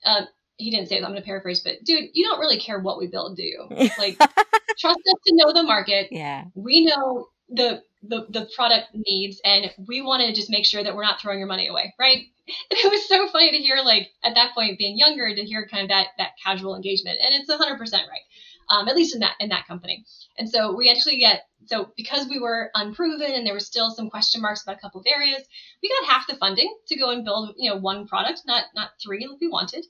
uh, 0.06 0.22
he 0.58 0.72
didn't 0.72 0.90
say 0.90 0.96
it, 0.96 1.04
I'm 1.04 1.12
going 1.12 1.22
to 1.22 1.26
paraphrase, 1.26 1.60
but 1.60 1.84
dude, 1.84 2.10
you 2.14 2.26
don't 2.26 2.40
really 2.40 2.60
care 2.60 2.80
what 2.80 2.98
we 2.98 3.08
build, 3.08 3.38
do 3.38 3.44
you? 3.44 3.68
Like, 3.70 4.18
trust 4.80 5.00
us 5.00 5.22
to 5.28 5.36
know 5.36 5.54
the 5.54 5.64
market. 5.64 6.08
Yeah. 6.12 6.46
We 6.56 6.86
know 6.86 7.28
the, 7.50 7.84
the, 8.04 8.25
the 8.30 8.50
product 8.56 8.89
needs, 8.94 9.42
and 9.44 9.72
we 9.88 10.01
want 10.01 10.24
to 10.24 10.34
just 10.34 10.50
make 10.50 10.66
sure 10.66 10.84
that 10.84 10.96
we're 10.96 11.04
not 11.04 11.20
throwing 11.22 11.39
your 11.39 11.48
money 11.48 11.68
away, 11.68 11.94
right? 12.00 12.18
And 12.18 12.25
it 12.72 12.92
was 12.92 13.08
so 13.08 13.27
funny 13.30 13.51
to 13.51 13.58
hear, 13.58 13.77
like, 13.84 14.10
at 14.24 14.36
that 14.36 14.54
point, 14.54 14.77
being 14.77 14.98
younger, 14.98 15.34
to 15.34 15.44
hear 15.44 15.68
kind 15.70 15.84
of 15.84 15.89
that, 15.89 16.08
that 16.18 16.32
casual 16.44 16.75
engagement. 16.75 17.20
And 17.22 17.36
it's 17.36 17.50
100% 17.51 17.92
right. 17.94 18.22
um, 18.70 18.88
at 18.88 18.96
least 18.96 19.13
in 19.16 19.22
that 19.22 19.36
in 19.39 19.50
that 19.50 19.68
company. 19.68 20.06
And 20.38 20.50
so 20.50 20.75
we 20.75 20.89
actually 20.89 21.20
get 21.20 21.48
so 21.66 21.92
because 21.98 22.27
we 22.30 22.39
were 22.39 22.72
unproven 22.75 23.32
and 23.32 23.46
there 23.46 23.54
were 23.54 23.60
still 23.60 23.92
some 23.92 24.10
question 24.10 24.42
marks 24.42 24.63
about 24.63 24.77
a 24.77 24.80
couple 24.80 25.01
of 25.01 25.08
areas, 25.08 25.44
we 25.82 25.89
got 25.89 26.10
half 26.10 26.27
the 26.27 26.36
funding 26.36 26.74
to 26.88 26.98
go 26.98 27.12
and 27.12 27.25
build 27.25 27.56
you 27.58 27.70
know 27.70 27.77
one 27.77 28.08
product, 28.08 28.42
not 28.46 28.66
not 28.75 28.92
three 29.04 29.27
like 29.27 29.39
we 29.42 29.48
wanted. 29.48 29.86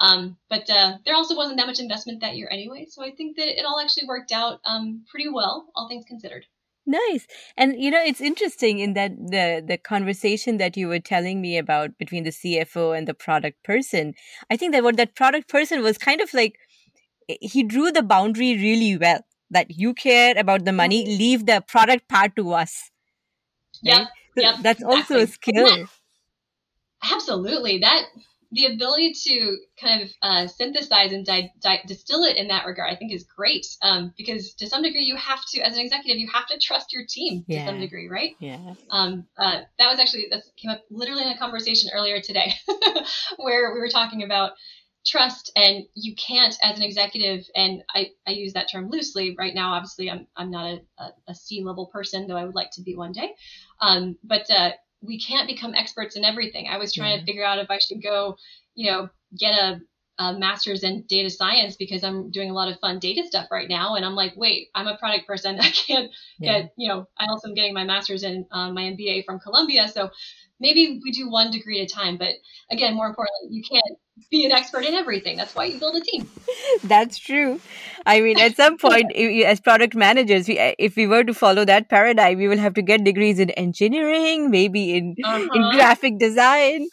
Um, 0.00 0.36
but 0.50 0.68
uh, 0.68 0.98
there 1.04 1.14
also 1.14 1.36
wasn't 1.36 1.58
that 1.58 1.66
much 1.66 1.78
investment 1.78 2.20
that 2.20 2.36
year 2.36 2.48
anyway, 2.50 2.86
so 2.90 3.04
I 3.04 3.12
think 3.12 3.36
that 3.36 3.48
it 3.48 3.64
all 3.64 3.78
actually 3.78 4.08
worked 4.08 4.32
out 4.32 4.60
um, 4.64 5.04
pretty 5.08 5.28
well, 5.28 5.68
all 5.76 5.88
things 5.88 6.04
considered. 6.06 6.44
Nice. 6.84 7.26
And 7.56 7.80
you 7.80 7.90
know, 7.90 8.02
it's 8.02 8.20
interesting 8.20 8.80
in 8.80 8.94
that 8.94 9.12
the 9.16 9.64
the 9.66 9.78
conversation 9.78 10.58
that 10.58 10.76
you 10.76 10.88
were 10.88 10.98
telling 10.98 11.40
me 11.40 11.56
about 11.56 11.96
between 11.96 12.24
the 12.24 12.30
CFO 12.30 12.96
and 12.96 13.06
the 13.06 13.14
product 13.14 13.62
person. 13.62 14.14
I 14.50 14.56
think 14.56 14.72
that 14.72 14.82
what 14.82 14.96
that 14.96 15.14
product 15.14 15.48
person 15.48 15.82
was 15.82 15.96
kind 15.96 16.20
of 16.20 16.34
like 16.34 16.58
he 17.40 17.62
drew 17.62 17.92
the 17.92 18.02
boundary 18.02 18.56
really 18.56 18.96
well 18.96 19.20
that 19.50 19.70
you 19.70 19.94
care 19.94 20.34
about 20.36 20.64
the 20.64 20.72
money, 20.72 21.04
mm-hmm. 21.04 21.18
leave 21.18 21.46
the 21.46 21.62
product 21.68 22.08
part 22.08 22.34
to 22.36 22.52
us. 22.52 22.90
Right? 23.86 23.92
Yeah. 23.92 24.06
Yep, 24.34 24.54
that's 24.62 24.80
exactly. 24.80 24.96
also 24.96 25.18
a 25.18 25.26
skill. 25.26 25.86
Absolutely. 27.02 27.78
That 27.78 28.04
the 28.52 28.66
ability 28.66 29.14
to 29.24 29.56
kind 29.80 30.02
of 30.02 30.10
uh, 30.20 30.46
synthesize 30.46 31.12
and 31.12 31.24
di- 31.24 31.52
di- 31.60 31.82
distill 31.86 32.22
it 32.24 32.36
in 32.36 32.48
that 32.48 32.66
regard, 32.66 32.92
I 32.92 32.96
think, 32.96 33.12
is 33.12 33.24
great. 33.24 33.66
Um, 33.80 34.12
because 34.16 34.52
to 34.54 34.68
some 34.68 34.82
degree, 34.82 35.04
you 35.04 35.16
have 35.16 35.40
to, 35.52 35.60
as 35.62 35.74
an 35.74 35.80
executive, 35.80 36.18
you 36.18 36.28
have 36.32 36.46
to 36.48 36.58
trust 36.58 36.92
your 36.92 37.04
team 37.08 37.44
yeah. 37.48 37.60
to 37.60 37.70
some 37.70 37.80
degree, 37.80 38.08
right? 38.08 38.32
Yeah. 38.40 38.74
Um, 38.90 39.26
uh, 39.38 39.62
that 39.78 39.88
was 39.88 39.98
actually 39.98 40.26
that 40.30 40.42
came 40.60 40.70
up 40.70 40.82
literally 40.90 41.22
in 41.22 41.30
a 41.30 41.38
conversation 41.38 41.90
earlier 41.94 42.20
today, 42.20 42.52
where 43.38 43.72
we 43.72 43.80
were 43.80 43.88
talking 43.88 44.22
about 44.22 44.52
trust, 45.06 45.50
and 45.56 45.84
you 45.94 46.14
can't, 46.14 46.54
as 46.62 46.76
an 46.76 46.84
executive, 46.84 47.46
and 47.56 47.82
I, 47.94 48.08
I 48.26 48.32
use 48.32 48.52
that 48.52 48.70
term 48.70 48.90
loosely 48.90 49.34
right 49.36 49.54
now. 49.54 49.72
Obviously, 49.72 50.10
I'm 50.10 50.26
I'm 50.36 50.50
not 50.50 50.66
a, 50.66 51.02
a, 51.02 51.10
a 51.28 51.34
C 51.34 51.62
level 51.64 51.86
person, 51.86 52.26
though 52.26 52.36
I 52.36 52.44
would 52.44 52.54
like 52.54 52.70
to 52.72 52.82
be 52.82 52.96
one 52.96 53.12
day. 53.12 53.32
Um, 53.80 54.18
but 54.22 54.48
uh, 54.50 54.72
we 55.02 55.18
can't 55.20 55.48
become 55.48 55.74
experts 55.74 56.16
in 56.16 56.24
everything. 56.24 56.68
I 56.68 56.78
was 56.78 56.92
trying 56.92 57.12
yeah. 57.12 57.20
to 57.20 57.26
figure 57.26 57.44
out 57.44 57.58
if 57.58 57.70
I 57.70 57.78
should 57.78 58.02
go, 58.02 58.36
you 58.74 58.90
know, 58.90 59.08
get 59.36 59.52
a, 59.52 59.80
a, 60.18 60.38
master's 60.38 60.84
in 60.84 61.04
data 61.08 61.28
science 61.28 61.76
because 61.76 62.04
I'm 62.04 62.30
doing 62.30 62.50
a 62.50 62.54
lot 62.54 62.70
of 62.70 62.78
fun 62.78 62.98
data 63.00 63.24
stuff 63.26 63.48
right 63.50 63.68
now. 63.68 63.96
And 63.96 64.04
I'm 64.04 64.14
like, 64.14 64.34
wait, 64.36 64.68
I'm 64.74 64.86
a 64.86 64.96
product 64.96 65.26
person. 65.26 65.58
I 65.60 65.70
can't 65.70 66.10
yeah. 66.38 66.60
get, 66.60 66.72
you 66.76 66.88
know, 66.88 67.08
I 67.18 67.26
also 67.26 67.48
am 67.48 67.54
getting 67.54 67.74
my 67.74 67.84
master's 67.84 68.22
in 68.22 68.46
um, 68.52 68.74
my 68.74 68.82
MBA 68.82 69.24
from 69.24 69.40
Columbia. 69.40 69.88
So 69.88 70.10
maybe 70.60 71.00
we 71.02 71.10
do 71.10 71.28
one 71.28 71.50
degree 71.50 71.80
at 71.80 71.90
a 71.90 71.94
time. 71.94 72.16
But 72.16 72.34
again, 72.70 72.94
more 72.94 73.06
importantly, 73.06 73.48
you 73.50 73.62
can't 73.68 73.98
be 74.30 74.44
an 74.44 74.52
expert 74.52 74.84
in 74.84 74.94
everything. 74.94 75.36
That's 75.36 75.54
why 75.54 75.64
you 75.64 75.78
build 75.78 75.96
a 75.96 76.00
team. 76.00 76.28
That's 76.84 77.18
true. 77.18 77.60
I 78.06 78.20
mean, 78.20 78.38
at 78.38 78.56
some 78.56 78.78
point, 78.84 79.12
as 79.12 79.60
product 79.60 79.94
managers, 79.94 80.48
we, 80.48 80.58
if 80.78 80.96
we 80.96 81.06
were 81.06 81.24
to 81.24 81.34
follow 81.34 81.64
that 81.64 81.88
paradigm, 81.88 82.38
we 82.38 82.48
will 82.48 82.58
have 82.58 82.74
to 82.74 82.82
get 82.82 83.04
degrees 83.04 83.38
in 83.38 83.50
engineering, 83.50 84.50
maybe 84.50 84.94
in 84.96 85.14
uh-huh. 85.24 85.48
in 85.54 85.70
graphic 85.72 86.18
design. 86.18 86.88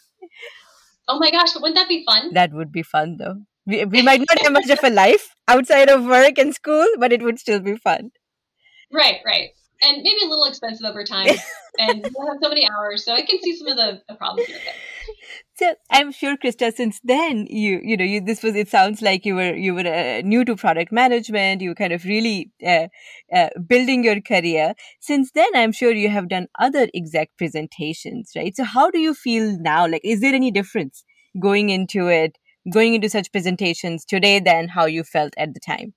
Oh 1.08 1.18
my 1.18 1.30
gosh, 1.30 1.54
wouldn't 1.54 1.74
that 1.74 1.88
be 1.88 2.04
fun? 2.04 2.32
That 2.34 2.52
would 2.52 2.72
be 2.72 2.82
fun, 2.82 3.16
though. 3.18 3.36
We, 3.66 3.84
we 3.84 4.02
might 4.02 4.20
not 4.20 4.40
have 4.42 4.52
much 4.52 4.70
of 4.70 4.82
a 4.82 4.90
life 4.90 5.34
outside 5.48 5.88
of 5.90 6.04
work 6.04 6.38
and 6.38 6.54
school, 6.54 6.86
but 6.98 7.12
it 7.12 7.22
would 7.22 7.38
still 7.38 7.60
be 7.60 7.76
fun. 7.76 8.10
Right, 8.92 9.18
right 9.24 9.50
and 9.82 10.02
maybe 10.02 10.20
a 10.24 10.28
little 10.28 10.44
expensive 10.44 10.86
over 10.86 11.04
time. 11.16 11.28
and 11.78 12.06
we'll 12.14 12.28
have 12.28 12.38
so 12.42 12.48
many 12.48 12.68
hours, 12.68 13.04
so 13.04 13.12
I 13.12 13.22
can 13.22 13.40
see 13.42 13.56
some 13.56 13.68
of 13.68 13.76
the, 13.76 14.02
the 14.08 14.14
problems 14.14 14.48
here. 14.48 14.58
So 15.54 15.74
I'm 15.90 16.10
sure, 16.10 16.36
Krista, 16.38 16.72
since 16.72 17.00
then 17.04 17.46
you 17.50 17.80
you 17.82 17.96
know 17.96 18.04
you 18.04 18.20
this 18.22 18.42
was 18.42 18.54
it 18.56 18.68
sounds 18.68 19.02
like 19.02 19.26
you 19.26 19.34
were 19.34 19.54
you 19.54 19.74
were 19.74 19.86
uh, 19.86 20.22
new 20.24 20.44
to 20.44 20.56
product 20.56 20.90
management. 20.90 21.60
You 21.60 21.70
were 21.70 21.74
kind 21.74 21.92
of 21.92 22.04
really 22.04 22.50
uh, 22.66 22.88
uh, 23.34 23.48
building 23.66 24.02
your 24.02 24.20
career. 24.22 24.74
Since 25.00 25.32
then, 25.32 25.48
I'm 25.54 25.72
sure 25.72 25.92
you 25.92 26.08
have 26.08 26.28
done 26.28 26.46
other 26.58 26.88
exec 26.94 27.30
presentations, 27.36 28.32
right? 28.34 28.56
So 28.56 28.64
how 28.64 28.90
do 28.90 28.98
you 28.98 29.12
feel 29.12 29.58
now? 29.60 29.86
Like, 29.86 30.02
is 30.02 30.20
there 30.20 30.34
any 30.34 30.50
difference 30.50 31.04
going 31.38 31.68
into 31.68 32.08
it, 32.08 32.38
going 32.72 32.94
into 32.94 33.10
such 33.10 33.30
presentations 33.30 34.04
today 34.06 34.40
than 34.40 34.68
how 34.68 34.86
you 34.86 35.04
felt 35.04 35.34
at 35.36 35.52
the 35.52 35.60
time? 35.60 35.92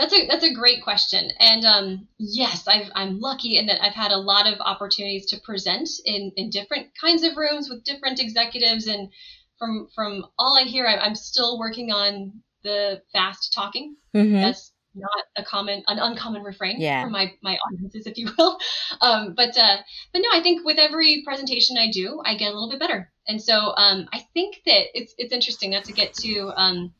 That's 0.00 0.14
a 0.14 0.26
that's 0.26 0.44
a 0.44 0.54
great 0.54 0.82
question, 0.82 1.30
and 1.38 1.62
um, 1.66 2.08
yes, 2.16 2.66
i 2.66 2.90
am 2.94 3.20
lucky 3.20 3.58
in 3.58 3.66
that 3.66 3.84
I've 3.84 3.92
had 3.92 4.12
a 4.12 4.16
lot 4.16 4.50
of 4.50 4.58
opportunities 4.58 5.26
to 5.26 5.40
present 5.40 5.90
in 6.06 6.32
in 6.36 6.48
different 6.48 6.88
kinds 6.98 7.22
of 7.22 7.36
rooms 7.36 7.68
with 7.68 7.84
different 7.84 8.18
executives, 8.18 8.86
and 8.86 9.10
from 9.58 9.88
from 9.94 10.24
all 10.38 10.58
I 10.58 10.62
hear, 10.62 10.86
I, 10.86 11.06
am 11.06 11.14
still 11.14 11.58
working 11.58 11.92
on 11.92 12.40
the 12.62 13.02
fast 13.12 13.52
talking. 13.52 13.96
Mm-hmm. 14.14 14.36
That's 14.36 14.72
not 14.94 15.24
a 15.36 15.44
common 15.44 15.82
an 15.86 15.98
uncommon 15.98 16.44
refrain 16.44 16.80
yeah. 16.80 17.04
for 17.04 17.10
my 17.10 17.34
my 17.42 17.58
audiences, 17.58 18.06
if 18.06 18.16
you 18.16 18.30
will. 18.38 18.58
Um, 19.02 19.34
but 19.36 19.56
uh, 19.56 19.76
but 20.12 20.20
no, 20.20 20.28
I 20.32 20.42
think 20.42 20.64
with 20.64 20.78
every 20.78 21.22
presentation 21.24 21.76
I 21.78 21.90
do, 21.90 22.22
I 22.24 22.36
get 22.36 22.50
a 22.50 22.54
little 22.54 22.70
bit 22.70 22.80
better, 22.80 23.12
and 23.28 23.40
so 23.40 23.74
um, 23.76 24.08
I 24.14 24.26
think 24.32 24.62
that 24.64 24.86
it's 24.94 25.14
it's 25.18 25.32
interesting 25.32 25.70
not 25.70 25.84
to 25.84 25.92
get 25.92 26.14
to 26.14 26.52
um, 26.56 26.92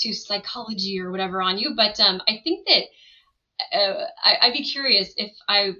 to 0.00 0.12
psychology 0.12 1.00
or 1.00 1.10
whatever 1.10 1.42
on 1.42 1.58
you, 1.58 1.74
but 1.76 1.98
um, 2.00 2.20
I 2.28 2.40
think 2.42 2.66
that 2.68 2.84
uh, 3.78 4.04
I, 4.24 4.38
I'd 4.42 4.52
be 4.52 4.64
curious 4.64 5.12
if 5.16 5.32
I 5.48 5.72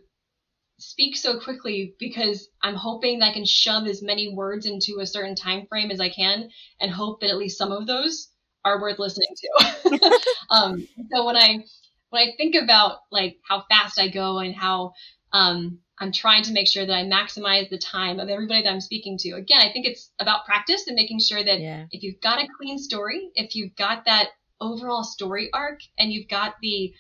speak 0.79 1.17
so 1.17 1.39
quickly 1.39 1.95
because 1.99 2.49
I'm 2.63 2.75
hoping 2.75 3.21
that 3.21 3.31
I 3.31 3.33
can 3.33 3.45
shove 3.45 3.87
as 3.87 4.03
many 4.03 4.35
words 4.35 4.67
into 4.67 4.99
a 5.01 5.07
certain 5.07 5.37
time 5.37 5.67
frame 5.69 5.91
as 5.91 6.01
I 6.01 6.09
can 6.09 6.51
and 6.81 6.91
hope 6.91 7.21
that 7.21 7.31
at 7.31 7.37
least 7.37 7.59
some 7.59 7.73
of 7.73 7.87
those 7.87 8.29
are 8.65 8.81
worth 8.81 8.99
listening 8.99 9.35
to. 9.37 10.21
um, 10.51 10.89
so 11.13 11.25
when 11.25 11.37
I 11.37 11.65
when 12.11 12.23
I 12.29 12.33
think 12.37 12.55
about 12.55 12.99
like 13.11 13.39
how 13.49 13.65
fast 13.71 13.99
I 13.99 14.09
go 14.09 14.39
and 14.39 14.55
how 14.55 14.93
um, 15.33 15.79
I'm 16.03 16.13
trying 16.13 16.43
to 16.45 16.53
make 16.53 16.67
sure 16.67 16.85
that 16.85 16.93
I 16.93 17.05
maximize 17.05 17.71
the 17.71 17.79
time 17.79 18.19
of 18.19 18.29
everybody 18.29 18.63
that 18.63 18.71
I'm 18.71 18.81
speaking 18.81 19.17
to. 19.19 19.35
Again, 19.35 19.61
I 19.61 19.73
think 19.73 19.87
it's 19.87 20.11
about 20.19 20.45
practice 20.45 20.87
and 20.89 20.97
making 20.97 21.21
sure 21.21 21.43
that 21.43 21.61
yeah. 21.61 21.87
if 21.91 22.03
you've 22.03 22.21
got 22.21 22.43
a 22.43 22.49
clean 22.59 22.79
story, 22.79 23.31
if 23.35 23.55
you've 23.55 23.77
got 23.77 24.05
that 24.07 24.31
overall 24.61 25.05
story 25.05 25.49
arc, 25.53 25.81
and 25.99 26.13
you've 26.13 26.29
got 26.29 26.55
the 26.61 26.93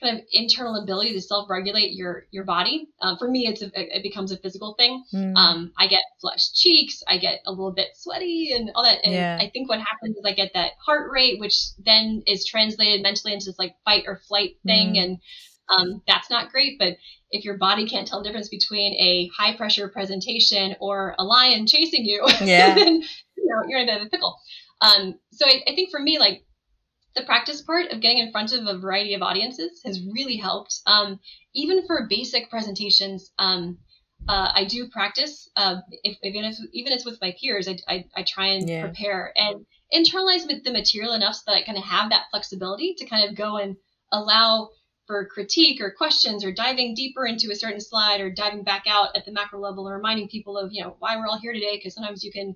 kind 0.00 0.16
of 0.16 0.24
internal 0.30 0.80
ability 0.80 1.12
to 1.12 1.20
self-regulate 1.20 1.92
your 1.92 2.26
your 2.30 2.44
body. 2.44 2.88
Um, 3.00 3.16
for 3.18 3.28
me, 3.28 3.46
it's 3.46 3.62
a, 3.62 3.70
it 3.74 4.02
becomes 4.02 4.30
a 4.32 4.38
physical 4.38 4.74
thing. 4.78 5.04
Mm. 5.12 5.36
Um, 5.36 5.72
I 5.76 5.88
get 5.88 6.02
flushed 6.20 6.54
cheeks, 6.54 7.02
I 7.08 7.18
get 7.18 7.40
a 7.46 7.50
little 7.50 7.72
bit 7.72 7.88
sweaty, 7.94 8.52
and 8.54 8.70
all 8.74 8.84
that. 8.84 9.00
And 9.04 9.12
yeah. 9.12 9.38
I 9.40 9.50
think 9.50 9.68
what 9.68 9.80
happens 9.80 10.16
is 10.16 10.24
I 10.24 10.32
get 10.32 10.52
that 10.54 10.72
heart 10.84 11.10
rate, 11.12 11.40
which 11.40 11.56
then 11.84 12.22
is 12.26 12.44
translated 12.44 13.02
mentally 13.02 13.34
into 13.34 13.46
this 13.46 13.58
like 13.58 13.74
fight 13.84 14.04
or 14.06 14.20
flight 14.28 14.56
thing, 14.64 14.94
mm. 14.94 15.02
and 15.02 15.18
um, 15.68 16.02
that's 16.06 16.30
not 16.30 16.52
great. 16.52 16.78
But 16.78 16.96
if 17.30 17.44
your 17.44 17.58
body 17.58 17.88
can't 17.88 18.06
tell 18.06 18.22
the 18.22 18.28
difference 18.28 18.48
between 18.48 18.94
a 18.94 19.30
high 19.36 19.56
pressure 19.56 19.88
presentation 19.88 20.76
or 20.80 21.14
a 21.18 21.24
lion 21.24 21.66
chasing 21.66 22.04
you, 22.04 22.26
yeah. 22.40 22.74
then 22.74 23.02
you 23.36 23.46
know 23.46 23.62
you're 23.68 23.80
in 23.80 23.88
a 23.88 23.92
bit 23.92 24.00
of 24.00 24.06
a 24.06 24.10
pickle. 24.10 24.38
Um, 24.80 25.14
so 25.32 25.46
I, 25.46 25.62
I 25.68 25.74
think 25.74 25.90
for 25.90 26.00
me, 26.00 26.18
like 26.18 26.44
the 27.14 27.24
practice 27.24 27.62
part 27.62 27.90
of 27.90 28.00
getting 28.00 28.18
in 28.18 28.32
front 28.32 28.52
of 28.52 28.66
a 28.66 28.78
variety 28.78 29.14
of 29.14 29.22
audiences 29.22 29.82
has 29.84 30.00
really 30.14 30.36
helped. 30.36 30.80
Um, 30.86 31.18
even 31.54 31.86
for 31.86 32.06
basic 32.08 32.48
presentations, 32.48 33.32
um, 33.38 33.78
uh, 34.28 34.50
I 34.54 34.64
do 34.64 34.88
practice. 34.88 35.48
Uh, 35.56 35.76
if, 36.02 36.16
even 36.22 36.44
if 36.44 36.56
even 36.72 36.92
it's 36.92 37.04
with 37.04 37.20
my 37.20 37.34
peers, 37.40 37.68
I, 37.68 37.78
I, 37.88 38.04
I 38.16 38.24
try 38.26 38.48
and 38.48 38.68
yeah. 38.68 38.82
prepare 38.82 39.32
and 39.36 39.66
internalize 39.94 40.46
the 40.46 40.72
material 40.72 41.14
enough 41.14 41.34
so 41.34 41.42
that 41.46 41.56
I 41.56 41.62
kind 41.62 41.78
of 41.78 41.84
have 41.84 42.10
that 42.10 42.26
flexibility 42.30 42.94
to 42.98 43.06
kind 43.06 43.28
of 43.28 43.36
go 43.36 43.56
and 43.56 43.76
allow 44.12 44.70
for 45.08 45.26
critique 45.26 45.80
or 45.80 45.90
questions 45.90 46.44
or 46.44 46.52
diving 46.52 46.94
deeper 46.94 47.26
into 47.26 47.50
a 47.50 47.56
certain 47.56 47.80
slide 47.80 48.20
or 48.20 48.30
diving 48.30 48.62
back 48.62 48.84
out 48.86 49.08
at 49.16 49.24
the 49.24 49.32
macro 49.32 49.58
level 49.58 49.88
or 49.88 49.94
reminding 49.94 50.28
people 50.28 50.56
of 50.56 50.70
you 50.70 50.84
know 50.84 50.94
why 51.00 51.16
we're 51.16 51.26
all 51.26 51.40
here 51.40 51.54
today 51.54 51.76
because 51.76 51.94
sometimes 51.94 52.22
you 52.22 52.30
can 52.30 52.54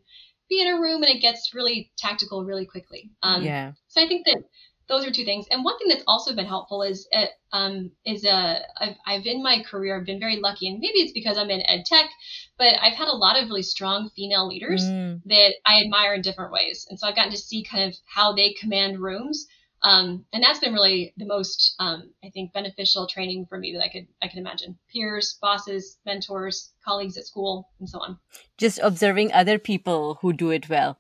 be 0.49 0.61
in 0.61 0.69
a 0.69 0.79
room 0.79 1.03
and 1.03 1.11
it 1.11 1.23
gets 1.23 1.55
really 1.55 1.91
tactical 1.97 2.45
really 2.45 2.67
quickly. 2.67 3.11
Um, 3.23 3.43
yeah. 3.43 3.73
so 3.89 4.01
i 4.01 4.07
think 4.07 4.27
that 4.27 4.45
those 4.89 5.07
are 5.07 5.11
two 5.11 5.25
things. 5.25 5.47
And 5.51 5.65
one 5.65 5.79
thing 5.79 5.89
that's 5.89 6.05
also 6.07 6.35
been 6.35 6.45
helpful 6.45 6.83
is 6.83 7.09
uh, 7.15 7.27
um, 7.53 7.93
is 8.05 8.27
uh, 8.27 8.59
I've, 8.79 8.97
I've 9.07 9.27
in 9.27 9.43
my 9.43 9.63
career 9.63 9.99
i've 9.99 10.05
been 10.05 10.21
very 10.21 10.37
lucky 10.37 10.69
and 10.69 10.79
maybe 10.81 10.99
it's 10.99 11.13
because 11.13 11.39
i'm 11.39 11.51
in 11.51 11.63
ed 11.67 11.85
tech 11.87 12.11
but 12.59 12.75
i've 12.83 12.95
had 12.95 13.09
a 13.09 13.17
lot 13.17 13.41
of 13.41 13.49
really 13.49 13.63
strong 13.63 14.11
female 14.15 14.47
leaders 14.47 14.85
mm. 14.85 15.23
that 15.27 15.55
i 15.65 15.81
admire 15.81 16.15
in 16.15 16.21
different 16.21 16.53
ways. 16.53 16.87
And 16.91 16.99
so 16.99 17.07
i've 17.07 17.17
gotten 17.17 17.33
to 17.33 17.39
see 17.39 17.65
kind 17.65 17.89
of 17.89 17.97
how 18.05 18.35
they 18.35 18.53
command 18.53 18.99
rooms 18.99 19.47
um, 19.83 20.25
and 20.33 20.43
that's 20.43 20.61
been 20.61 20.73
really 20.73 21.13
the 21.17 21.27
most, 21.27 21.75
um, 21.81 22.11
I 22.25 22.31
think, 22.31 22.53
beneficial 22.53 23.07
training 23.09 23.47
for 23.49 23.59
me 23.59 23.73
that 23.73 23.83
I 23.83 23.89
could 23.89 24.07
I 24.23 24.29
can 24.29 24.39
imagine. 24.39 24.79
Peers, 24.93 25.39
bosses, 25.43 25.99
mentors, 26.07 26.73
colleagues 26.85 27.17
at 27.17 27.27
school, 27.27 27.69
and 27.81 27.89
so 27.89 27.99
on. 27.99 28.19
Just 28.59 28.79
observing 28.83 29.33
other 29.33 29.59
people 29.59 30.19
who 30.23 30.33
do 30.33 30.51
it 30.51 30.69
well. 30.69 30.99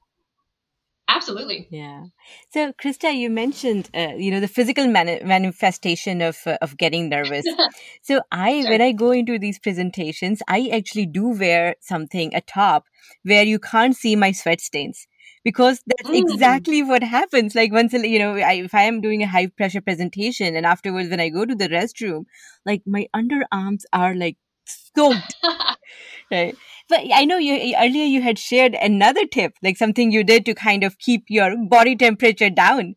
Absolutely. 1.08 1.68
Yeah. 1.70 2.04
So, 2.50 2.72
Krista, 2.72 3.14
you 3.14 3.28
mentioned, 3.28 3.90
uh, 3.94 4.14
you 4.16 4.30
know, 4.30 4.40
the 4.40 4.48
physical 4.48 4.88
mani- 4.88 5.22
manifestation 5.22 6.20
of 6.20 6.38
uh, 6.46 6.58
of 6.60 6.76
getting 6.76 7.08
nervous. 7.08 7.44
so, 8.02 8.20
I 8.32 8.62
sure. 8.62 8.70
when 8.70 8.80
I 8.80 8.92
go 8.92 9.12
into 9.12 9.38
these 9.38 9.60
presentations, 9.60 10.42
I 10.48 10.70
actually 10.72 11.06
do 11.06 11.28
wear 11.28 11.76
something 11.80 12.34
a 12.34 12.40
top 12.40 12.84
where 13.22 13.44
you 13.44 13.60
can't 13.60 13.94
see 13.94 14.16
my 14.16 14.32
sweat 14.32 14.60
stains 14.60 15.06
because 15.44 15.80
that's 15.86 16.10
mm. 16.10 16.18
exactly 16.18 16.82
what 16.82 17.02
happens. 17.02 17.54
Like 17.54 17.72
once, 17.72 17.92
you 17.92 18.18
know, 18.18 18.34
I, 18.36 18.54
if 18.54 18.74
I 18.74 18.82
am 18.82 19.00
doing 19.00 19.22
a 19.22 19.26
high 19.26 19.48
pressure 19.48 19.80
presentation 19.80 20.56
and 20.56 20.66
afterwards 20.66 21.10
when 21.10 21.20
I 21.20 21.28
go 21.28 21.44
to 21.44 21.54
the 21.54 21.68
restroom, 21.68 22.24
like 22.64 22.82
my 22.86 23.08
underarms 23.14 23.82
are 23.92 24.14
like 24.14 24.36
soaked. 24.66 25.36
right. 26.30 26.56
But 26.88 27.00
I 27.12 27.24
know 27.24 27.38
you 27.38 27.74
earlier 27.76 28.04
you 28.04 28.22
had 28.22 28.38
shared 28.38 28.74
another 28.74 29.26
tip, 29.26 29.54
like 29.62 29.76
something 29.76 30.12
you 30.12 30.24
did 30.24 30.44
to 30.46 30.54
kind 30.54 30.84
of 30.84 30.98
keep 30.98 31.24
your 31.28 31.56
body 31.56 31.96
temperature 31.96 32.50
down. 32.50 32.96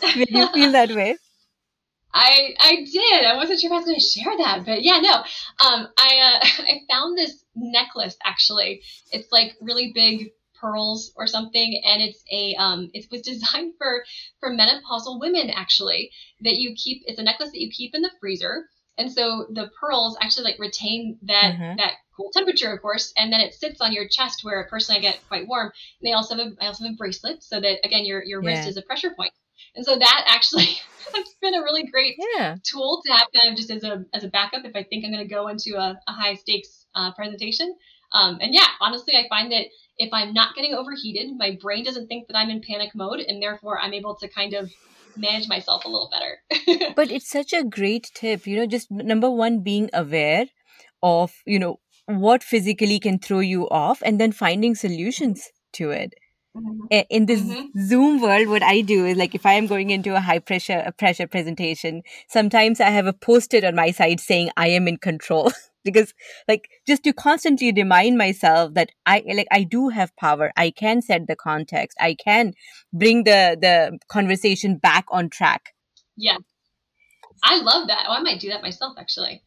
Did 0.00 0.30
you 0.30 0.48
feel 0.52 0.72
that 0.72 0.90
way? 0.90 1.16
I 2.14 2.54
I 2.60 2.76
did. 2.92 3.24
I 3.24 3.36
wasn't 3.36 3.60
sure 3.60 3.68
if 3.68 3.72
I 3.72 3.76
was 3.76 3.84
going 3.86 3.98
to 3.98 4.04
share 4.04 4.36
that, 4.36 4.66
but 4.66 4.82
yeah, 4.82 5.00
no. 5.00 5.14
Um, 5.66 5.88
I 5.96 6.40
uh, 6.42 6.62
I 6.62 6.80
found 6.90 7.16
this 7.16 7.42
necklace 7.54 8.16
actually. 8.24 8.82
It's 9.10 9.32
like 9.32 9.54
really 9.60 9.92
big 9.94 10.30
pearls 10.62 11.12
or 11.16 11.26
something, 11.26 11.82
and 11.84 12.00
it's 12.00 12.22
a 12.32 12.54
um, 12.54 12.90
it 12.94 13.06
was 13.10 13.22
designed 13.32 13.74
for 13.76 14.04
for 14.40 14.50
menopausal 14.50 15.20
women 15.20 15.50
actually. 15.50 16.10
That 16.40 16.56
you 16.56 16.74
keep. 16.76 17.02
It's 17.06 17.18
a 17.18 17.22
necklace 17.22 17.50
that 17.50 17.60
you 17.60 17.70
keep 17.70 17.94
in 17.94 18.02
the 18.02 18.10
freezer, 18.20 18.66
and 18.96 19.12
so 19.12 19.46
the 19.50 19.70
pearls 19.80 20.16
actually 20.20 20.44
like 20.44 20.58
retain 20.58 21.18
that 21.22 21.54
mm-hmm. 21.54 21.76
that 21.76 21.94
cool 22.16 22.30
temperature, 22.32 22.72
of 22.72 22.82
course, 22.82 23.12
and 23.16 23.32
then 23.32 23.40
it 23.40 23.54
sits 23.54 23.80
on 23.80 23.92
your 23.92 24.06
chest 24.08 24.44
where 24.44 24.66
personally 24.68 24.98
I 24.98 25.02
get 25.02 25.20
quite 25.28 25.48
warm. 25.48 25.72
And 26.00 26.08
they 26.08 26.12
also 26.12 26.36
have 26.36 26.46
a, 26.46 26.50
I 26.60 26.66
also 26.66 26.84
have 26.84 26.92
a 26.92 26.96
bracelet 26.96 27.42
so 27.42 27.60
that 27.60 27.84
again 27.84 28.04
your 28.04 28.22
your 28.22 28.40
wrist 28.40 28.62
yeah. 28.62 28.68
is 28.68 28.76
a 28.76 28.82
pressure 28.82 29.10
point. 29.16 29.32
And 29.74 29.84
so 29.84 29.98
that 29.98 30.24
actually 30.26 30.64
has 31.14 31.26
been 31.40 31.54
a 31.54 31.62
really 31.62 31.84
great 31.84 32.16
yeah. 32.36 32.56
tool 32.62 33.02
to 33.06 33.12
have 33.12 33.28
kind 33.34 33.52
of 33.52 33.56
just 33.56 33.70
as 33.70 33.84
a 33.84 34.04
as 34.12 34.24
a 34.24 34.28
backup 34.28 34.64
if 34.64 34.76
I 34.76 34.82
think 34.82 35.04
I'm 35.04 35.12
going 35.12 35.26
to 35.26 35.34
go 35.34 35.48
into 35.48 35.76
a, 35.76 35.98
a 36.06 36.12
high 36.12 36.34
stakes 36.34 36.86
uh, 36.94 37.12
presentation. 37.14 37.74
Um, 38.12 38.38
and 38.40 38.52
yeah, 38.52 38.66
honestly, 38.80 39.16
I 39.16 39.26
find 39.28 39.50
that 39.52 39.66
if 39.98 40.12
I'm 40.12 40.32
not 40.32 40.54
getting 40.54 40.74
overheated, 40.74 41.30
my 41.36 41.58
brain 41.60 41.84
doesn't 41.84 42.08
think 42.08 42.28
that 42.28 42.36
I'm 42.36 42.50
in 42.50 42.60
panic 42.60 42.90
mode, 42.94 43.20
and 43.20 43.42
therefore 43.42 43.80
I'm 43.80 43.94
able 43.94 44.16
to 44.16 44.28
kind 44.28 44.54
of 44.54 44.70
manage 45.16 45.48
myself 45.48 45.84
a 45.84 45.88
little 45.88 46.10
better. 46.10 46.92
but 46.96 47.10
it's 47.10 47.28
such 47.28 47.52
a 47.52 47.64
great 47.64 48.10
tip, 48.14 48.46
you 48.46 48.56
know, 48.56 48.66
just 48.66 48.90
number 48.90 49.30
one, 49.30 49.62
being 49.62 49.90
aware 49.92 50.46
of, 51.02 51.34
you 51.46 51.58
know, 51.58 51.80
what 52.06 52.42
physically 52.42 52.98
can 52.98 53.18
throw 53.18 53.40
you 53.40 53.68
off 53.68 54.02
and 54.04 54.20
then 54.20 54.32
finding 54.32 54.74
solutions 54.74 55.50
to 55.74 55.90
it. 55.90 56.14
Mm-hmm. 56.56 57.00
In 57.08 57.26
this 57.26 57.40
mm-hmm. 57.40 57.80
Zoom 57.86 58.20
world, 58.20 58.48
what 58.48 58.62
I 58.62 58.82
do 58.82 59.06
is 59.06 59.16
like 59.16 59.34
if 59.34 59.46
I 59.46 59.54
am 59.54 59.66
going 59.66 59.90
into 59.90 60.14
a 60.14 60.20
high 60.20 60.38
pressure 60.38 60.82
a 60.84 60.92
pressure 60.92 61.26
presentation, 61.26 62.02
sometimes 62.28 62.78
I 62.80 62.90
have 62.90 63.06
a 63.06 63.14
post-it 63.14 63.64
on 63.64 63.74
my 63.74 63.90
side 63.90 64.20
saying 64.20 64.50
I 64.56 64.68
am 64.68 64.86
in 64.86 64.98
control. 64.98 65.50
because 65.84 66.14
like 66.48 66.68
just 66.86 67.02
to 67.04 67.12
constantly 67.12 67.72
remind 67.72 68.18
myself 68.18 68.74
that 68.74 68.90
i 69.06 69.22
like 69.34 69.48
i 69.50 69.62
do 69.62 69.88
have 69.88 70.14
power. 70.16 70.52
I 70.56 70.70
can 70.70 71.02
set 71.02 71.26
the 71.26 71.36
context. 71.36 71.96
I 72.00 72.14
can 72.14 72.54
bring 72.92 73.24
the 73.24 73.56
the 73.60 73.98
conversation 74.08 74.76
back 74.76 75.06
on 75.10 75.28
track. 75.28 75.74
Yeah. 76.16 76.38
I 77.42 77.60
love 77.60 77.88
that. 77.88 78.06
Oh 78.08 78.12
i 78.12 78.20
might 78.20 78.40
do 78.40 78.48
that 78.50 78.62
myself 78.62 78.94
actually. 78.98 79.42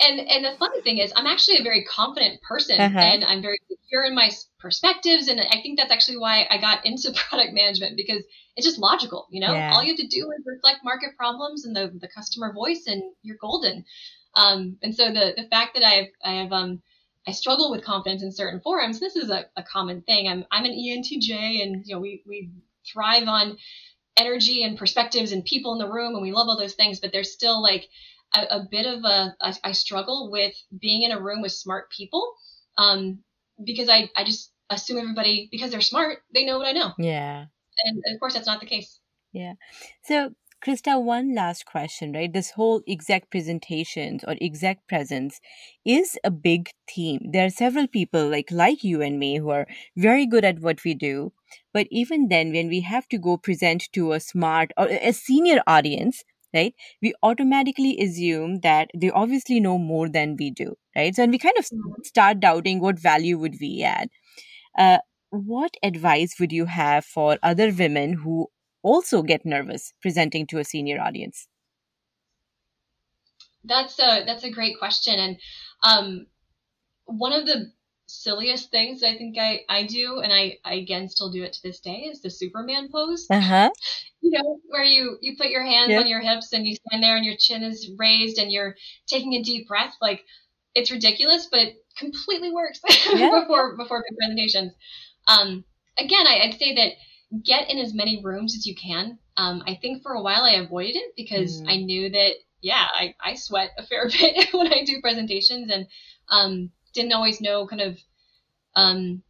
And 0.00 0.20
and 0.20 0.44
the 0.44 0.56
funny 0.58 0.80
thing 0.82 0.98
is 0.98 1.12
i'm 1.16 1.26
actually 1.26 1.58
a 1.58 1.62
very 1.62 1.84
confident 1.84 2.40
person 2.42 2.80
uh-huh. 2.80 2.98
and 2.98 3.24
i'm 3.24 3.42
very 3.42 3.58
secure 3.68 4.04
in 4.04 4.14
my 4.14 4.30
perspectives 4.60 5.28
and 5.28 5.40
i 5.40 5.60
think 5.62 5.78
that's 5.78 5.90
actually 5.90 6.18
why 6.18 6.46
i 6.50 6.58
got 6.58 6.84
into 6.84 7.12
product 7.28 7.52
management 7.54 7.96
because 7.96 8.22
it's 8.54 8.66
just 8.66 8.78
logical 8.78 9.26
you 9.30 9.40
know? 9.40 9.52
Yeah. 9.52 9.72
all 9.72 9.82
you 9.82 9.90
have 9.90 9.96
to 9.96 10.06
do 10.06 10.30
is 10.30 10.44
reflect 10.46 10.84
market 10.84 11.16
problems 11.16 11.64
and 11.64 11.74
the, 11.74 11.90
the 12.00 12.08
customer 12.08 12.52
voice 12.52 12.84
and 12.86 13.02
you're 13.22 13.38
golden 13.40 13.84
um, 14.34 14.78
and 14.82 14.94
so 14.94 15.06
the 15.06 15.34
the 15.36 15.48
fact 15.50 15.74
that 15.74 15.84
I've 15.84 16.08
I 16.24 16.42
have 16.42 16.52
um 16.52 16.82
I 17.26 17.32
struggle 17.32 17.70
with 17.70 17.84
confidence 17.84 18.22
in 18.22 18.32
certain 18.32 18.60
forums. 18.60 19.00
This 19.00 19.16
is 19.16 19.30
a, 19.30 19.44
a 19.56 19.62
common 19.62 20.02
thing. 20.02 20.28
I'm 20.28 20.44
I'm 20.50 20.64
an 20.64 20.72
ENTJ, 20.72 21.62
and 21.62 21.86
you 21.86 21.94
know 21.94 22.00
we 22.00 22.22
we 22.26 22.50
thrive 22.90 23.28
on 23.28 23.58
energy 24.16 24.62
and 24.62 24.78
perspectives 24.78 25.32
and 25.32 25.44
people 25.44 25.72
in 25.74 25.78
the 25.78 25.92
room, 25.92 26.14
and 26.14 26.22
we 26.22 26.32
love 26.32 26.48
all 26.48 26.58
those 26.58 26.74
things. 26.74 27.00
But 27.00 27.12
there's 27.12 27.32
still 27.32 27.62
like 27.62 27.88
a, 28.34 28.40
a 28.56 28.68
bit 28.70 28.86
of 28.86 29.04
a, 29.04 29.36
a 29.40 29.54
I 29.64 29.72
struggle 29.72 30.30
with 30.30 30.54
being 30.80 31.02
in 31.02 31.12
a 31.12 31.20
room 31.20 31.42
with 31.42 31.52
smart 31.52 31.90
people, 31.90 32.34
um, 32.76 33.18
because 33.62 33.88
I 33.88 34.10
I 34.16 34.24
just 34.24 34.52
assume 34.70 34.98
everybody 34.98 35.48
because 35.50 35.70
they're 35.70 35.80
smart 35.80 36.18
they 36.32 36.44
know 36.44 36.58
what 36.58 36.66
I 36.66 36.72
know. 36.72 36.92
Yeah. 36.98 37.46
And 37.84 38.02
of 38.12 38.20
course 38.20 38.34
that's 38.34 38.46
not 38.46 38.60
the 38.60 38.66
case. 38.66 38.98
Yeah. 39.32 39.54
So 40.02 40.34
Krista, 40.64 41.00
one 41.00 41.34
last 41.36 41.66
question, 41.66 42.12
right? 42.12 42.32
This 42.32 42.50
whole 42.50 42.82
exec 42.88 43.30
presentations 43.30 44.24
or 44.26 44.34
exec 44.40 44.86
presence 44.88 45.40
is 45.84 46.18
a 46.24 46.32
big 46.32 46.70
theme. 46.92 47.20
There 47.32 47.46
are 47.46 47.50
several 47.50 47.86
people 47.86 48.28
like 48.28 48.50
like 48.50 48.82
you 48.82 49.00
and 49.00 49.20
me 49.20 49.36
who 49.36 49.50
are 49.50 49.68
very 49.96 50.26
good 50.26 50.44
at 50.44 50.58
what 50.60 50.82
we 50.84 50.94
do. 50.94 51.32
But 51.72 51.86
even 51.92 52.28
then, 52.28 52.52
when 52.52 52.68
we 52.68 52.80
have 52.80 53.06
to 53.08 53.18
go 53.18 53.36
present 53.36 53.88
to 53.92 54.12
a 54.12 54.20
smart 54.20 54.72
or 54.76 54.88
a 54.88 55.12
senior 55.12 55.60
audience, 55.66 56.24
right, 56.52 56.74
we 57.00 57.14
automatically 57.22 57.96
assume 58.00 58.58
that 58.60 58.90
they 58.96 59.10
obviously 59.10 59.60
know 59.60 59.78
more 59.78 60.08
than 60.08 60.36
we 60.36 60.50
do, 60.50 60.74
right? 60.96 61.14
So, 61.14 61.22
and 61.22 61.30
we 61.30 61.38
kind 61.38 61.56
of 61.56 61.66
mm-hmm. 61.66 62.02
start 62.04 62.40
doubting 62.40 62.80
what 62.80 62.98
value 62.98 63.38
would 63.38 63.56
we 63.60 63.84
add. 63.84 64.08
Uh, 64.76 64.98
what 65.30 65.76
advice 65.82 66.34
would 66.40 66.52
you 66.52 66.64
have 66.66 67.04
for 67.04 67.38
other 67.42 67.70
women 67.72 68.14
who 68.14 68.48
also 68.82 69.22
get 69.22 69.44
nervous 69.44 69.92
presenting 70.00 70.46
to 70.48 70.58
a 70.58 70.64
senior 70.64 71.00
audience? 71.00 71.48
That's 73.64 73.98
a 73.98 74.24
that's 74.24 74.44
a 74.44 74.50
great 74.50 74.78
question, 74.78 75.18
and 75.18 75.36
um, 75.82 76.26
one 77.06 77.32
of 77.32 77.46
the 77.46 77.72
silliest 78.08 78.70
things 78.70 79.02
I 79.02 79.16
think 79.16 79.36
I, 79.38 79.60
I 79.68 79.84
do, 79.84 80.20
and 80.20 80.32
I, 80.32 80.58
I 80.64 80.74
again 80.74 81.08
still 81.08 81.30
do 81.30 81.42
it 81.42 81.52
to 81.54 81.62
this 81.62 81.80
day, 81.80 82.08
is 82.10 82.22
the 82.22 82.30
Superman 82.30 82.88
pose. 82.90 83.26
Uh-huh. 83.30 83.70
You 84.20 84.32
know, 84.32 84.58
where 84.66 84.82
you 84.82 85.16
you 85.20 85.36
put 85.36 85.46
your 85.46 85.62
hands 85.62 85.90
yep. 85.90 86.00
on 86.00 86.08
your 86.08 86.20
hips 86.20 86.52
and 86.52 86.66
you 86.66 86.74
stand 86.74 87.04
there 87.04 87.16
and 87.16 87.24
your 87.24 87.36
chin 87.38 87.62
is 87.62 87.88
raised 87.96 88.38
and 88.38 88.50
you're 88.50 88.74
taking 89.06 89.34
a 89.34 89.44
deep 89.44 89.68
breath. 89.68 89.94
Like 90.02 90.24
it's 90.74 90.90
ridiculous, 90.90 91.46
but 91.48 91.60
it 91.60 91.76
completely 91.96 92.52
works 92.52 92.80
yeah. 93.14 93.40
before 93.40 93.76
before 93.76 94.02
big 94.02 94.18
presentations. 94.18 94.72
Um, 95.28 95.64
again, 95.96 96.26
I, 96.26 96.40
I'd 96.40 96.58
say 96.58 96.74
that 96.74 96.92
get 97.44 97.70
in 97.70 97.78
as 97.78 97.94
many 97.94 98.22
rooms 98.22 98.56
as 98.56 98.66
you 98.66 98.74
can. 98.74 99.18
Um, 99.36 99.62
I 99.66 99.78
think 99.80 100.02
for 100.02 100.12
a 100.12 100.22
while 100.22 100.44
I 100.44 100.54
avoided 100.54 100.96
it 100.96 101.12
because 101.16 101.62
mm. 101.62 101.70
I 101.70 101.76
knew 101.76 102.10
that, 102.10 102.32
yeah, 102.60 102.86
I, 102.94 103.14
I 103.22 103.34
sweat 103.34 103.70
a 103.76 103.86
fair 103.86 104.08
bit 104.10 104.48
when 104.52 104.72
I 104.72 104.84
do 104.84 105.00
presentations 105.00 105.70
and 105.70 105.86
um, 106.28 106.70
didn't 106.94 107.12
always 107.12 107.40
know 107.40 107.66
kind 107.66 107.82
of, 107.82 107.98
um, 108.74 109.22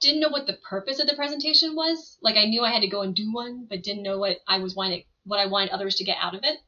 didn't 0.00 0.20
know 0.20 0.28
what 0.28 0.46
the 0.46 0.58
purpose 0.68 1.00
of 1.00 1.06
the 1.06 1.14
presentation 1.14 1.74
was. 1.74 2.18
Like 2.22 2.36
I 2.36 2.46
knew 2.46 2.62
I 2.62 2.72
had 2.72 2.82
to 2.82 2.88
go 2.88 3.02
and 3.02 3.14
do 3.14 3.32
one, 3.32 3.66
but 3.68 3.82
didn't 3.82 4.02
know 4.02 4.18
what 4.18 4.38
I 4.48 4.58
was 4.58 4.74
wanting, 4.74 5.04
what 5.24 5.40
I 5.40 5.46
wanted 5.46 5.70
others 5.70 5.96
to 5.96 6.04
get 6.04 6.16
out 6.20 6.34
of 6.34 6.40
it. 6.42 6.58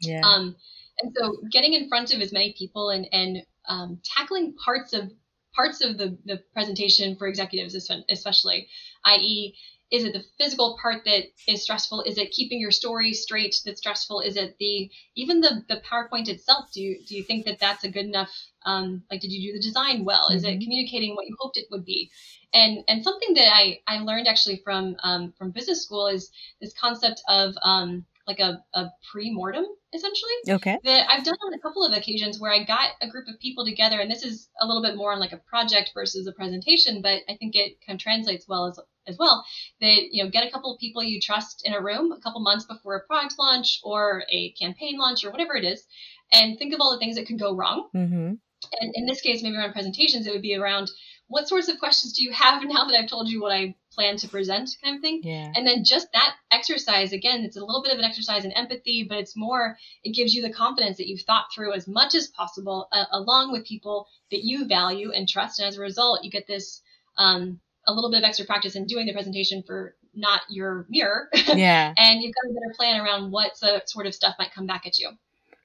Yeah. 0.00 0.20
Um, 0.22 0.56
and 1.00 1.14
so 1.16 1.38
getting 1.50 1.72
in 1.72 1.88
front 1.88 2.14
of 2.14 2.20
as 2.20 2.32
many 2.32 2.54
people 2.56 2.90
and, 2.90 3.06
and 3.12 3.38
um, 3.68 4.00
tackling 4.04 4.54
parts 4.62 4.92
of 4.92 5.10
parts 5.54 5.84
of 5.84 5.98
the, 5.98 6.18
the 6.24 6.42
presentation 6.52 7.16
for 7.16 7.28
executives 7.28 7.74
especially, 8.10 8.68
i.e., 9.04 9.54
is 9.90 10.04
it 10.04 10.12
the 10.12 10.24
physical 10.38 10.78
part 10.80 11.04
that 11.04 11.24
is 11.46 11.62
stressful 11.62 12.02
is 12.02 12.18
it 12.18 12.30
keeping 12.30 12.60
your 12.60 12.70
story 12.70 13.12
straight 13.12 13.54
that's 13.64 13.78
stressful 13.78 14.20
is 14.20 14.36
it 14.36 14.56
the 14.58 14.90
even 15.14 15.40
the 15.40 15.62
the 15.68 15.80
powerpoint 15.90 16.28
itself 16.28 16.70
do 16.72 16.82
you 16.82 16.98
do 17.06 17.16
you 17.16 17.22
think 17.22 17.44
that 17.44 17.58
that's 17.58 17.84
a 17.84 17.90
good 17.90 18.06
enough 18.06 18.30
um, 18.66 19.02
like 19.10 19.20
did 19.20 19.32
you 19.32 19.52
do 19.52 19.58
the 19.58 19.62
design 19.62 20.04
well 20.04 20.28
mm-hmm. 20.28 20.36
is 20.36 20.44
it 20.44 20.48
mm-hmm. 20.48 20.60
communicating 20.60 21.14
what 21.14 21.26
you 21.26 21.36
hoped 21.38 21.56
it 21.56 21.66
would 21.70 21.84
be 21.84 22.10
and 22.52 22.78
and 22.88 23.04
something 23.04 23.34
that 23.34 23.48
i 23.52 23.78
i 23.86 23.98
learned 23.98 24.26
actually 24.26 24.60
from 24.64 24.96
um, 25.02 25.32
from 25.38 25.50
business 25.50 25.82
school 25.82 26.06
is 26.06 26.30
this 26.60 26.72
concept 26.74 27.22
of 27.28 27.54
um, 27.62 28.04
like 28.26 28.40
a, 28.40 28.62
a 28.74 28.90
pre-mortem 29.10 29.66
essentially. 29.94 30.32
Okay. 30.48 30.78
That 30.84 31.06
i've 31.10 31.24
done 31.24 31.36
on 31.46 31.54
a 31.54 31.60
couple 31.60 31.84
of 31.84 31.92
occasions 31.92 32.40
where 32.40 32.52
i 32.52 32.64
got 32.64 32.90
a 33.00 33.08
group 33.08 33.28
of 33.28 33.38
people 33.40 33.64
together 33.64 34.00
and 34.00 34.10
this 34.10 34.24
is 34.24 34.48
a 34.60 34.66
little 34.66 34.82
bit 34.82 34.96
more 34.96 35.12
on 35.12 35.20
like 35.20 35.32
a 35.32 35.38
project 35.38 35.92
versus 35.94 36.26
a 36.26 36.32
presentation 36.32 37.00
but 37.00 37.20
i 37.28 37.36
think 37.36 37.54
it 37.54 37.78
kind 37.86 37.96
of 37.96 38.02
translates 38.02 38.46
well 38.48 38.66
as 38.66 38.78
as 39.06 39.16
well. 39.18 39.44
That 39.80 40.08
you 40.10 40.24
know 40.24 40.30
get 40.30 40.46
a 40.46 40.50
couple 40.50 40.72
of 40.72 40.80
people 40.80 41.02
you 41.02 41.20
trust 41.20 41.62
in 41.64 41.74
a 41.74 41.80
room 41.80 42.12
a 42.12 42.20
couple 42.20 42.40
months 42.40 42.64
before 42.64 42.96
a 42.96 43.06
product 43.06 43.34
launch 43.38 43.80
or 43.82 44.24
a 44.30 44.50
campaign 44.52 44.98
launch 44.98 45.24
or 45.24 45.30
whatever 45.30 45.56
it 45.56 45.64
is 45.64 45.84
and 46.32 46.58
think 46.58 46.74
of 46.74 46.80
all 46.80 46.92
the 46.92 46.98
things 46.98 47.16
that 47.16 47.26
could 47.26 47.38
go 47.38 47.54
wrong. 47.54 47.88
Mm-hmm. 47.94 48.34
and 48.80 48.92
in 48.94 49.06
this 49.06 49.20
case 49.20 49.42
maybe 49.42 49.56
around 49.56 49.72
presentations 49.72 50.26
it 50.26 50.32
would 50.32 50.42
be 50.42 50.56
around 50.56 50.90
what 51.28 51.48
sorts 51.48 51.68
of 51.68 51.78
questions 51.78 52.12
do 52.14 52.22
you 52.22 52.32
have 52.32 52.62
now 52.66 52.84
that 52.84 52.98
I've 52.98 53.08
told 53.08 53.28
you 53.28 53.40
what 53.40 53.52
I 53.52 53.74
plan 53.92 54.16
to 54.18 54.28
present, 54.28 54.70
kind 54.82 54.96
of 54.96 55.02
thing. 55.02 55.20
Yeah. 55.22 55.52
And 55.54 55.66
then 55.66 55.84
just 55.84 56.08
that 56.12 56.34
exercise, 56.50 57.12
again, 57.12 57.44
it's 57.44 57.56
a 57.56 57.64
little 57.64 57.82
bit 57.82 57.92
of 57.92 57.98
an 57.98 58.04
exercise 58.04 58.44
in 58.44 58.52
empathy, 58.52 59.06
but 59.08 59.18
it's 59.18 59.36
more, 59.36 59.76
it 60.02 60.14
gives 60.14 60.34
you 60.34 60.42
the 60.42 60.52
confidence 60.52 60.96
that 60.96 61.08
you've 61.08 61.22
thought 61.22 61.46
through 61.54 61.72
as 61.72 61.86
much 61.86 62.14
as 62.14 62.26
possible, 62.28 62.88
uh, 62.92 63.04
along 63.12 63.52
with 63.52 63.66
people 63.66 64.08
that 64.30 64.44
you 64.44 64.66
value 64.66 65.12
and 65.12 65.28
trust. 65.28 65.60
And 65.60 65.68
as 65.68 65.78
a 65.78 65.80
result, 65.80 66.24
you 66.24 66.30
get 66.30 66.46
this 66.46 66.82
um, 67.18 67.60
a 67.86 67.92
little 67.92 68.10
bit 68.10 68.18
of 68.18 68.24
extra 68.24 68.46
practice 68.46 68.74
in 68.74 68.86
doing 68.86 69.06
the 69.06 69.12
presentation 69.12 69.62
for 69.62 69.94
not 70.14 70.42
your 70.48 70.86
mirror. 70.88 71.28
Yeah. 71.54 71.92
and 71.96 72.22
you've 72.22 72.34
got 72.34 72.50
a 72.50 72.54
better 72.54 72.74
plan 72.76 73.00
around 73.00 73.30
what 73.30 73.56
sort 73.56 74.06
of 74.06 74.14
stuff 74.14 74.34
might 74.38 74.52
come 74.52 74.66
back 74.66 74.86
at 74.86 74.98
you. 74.98 75.10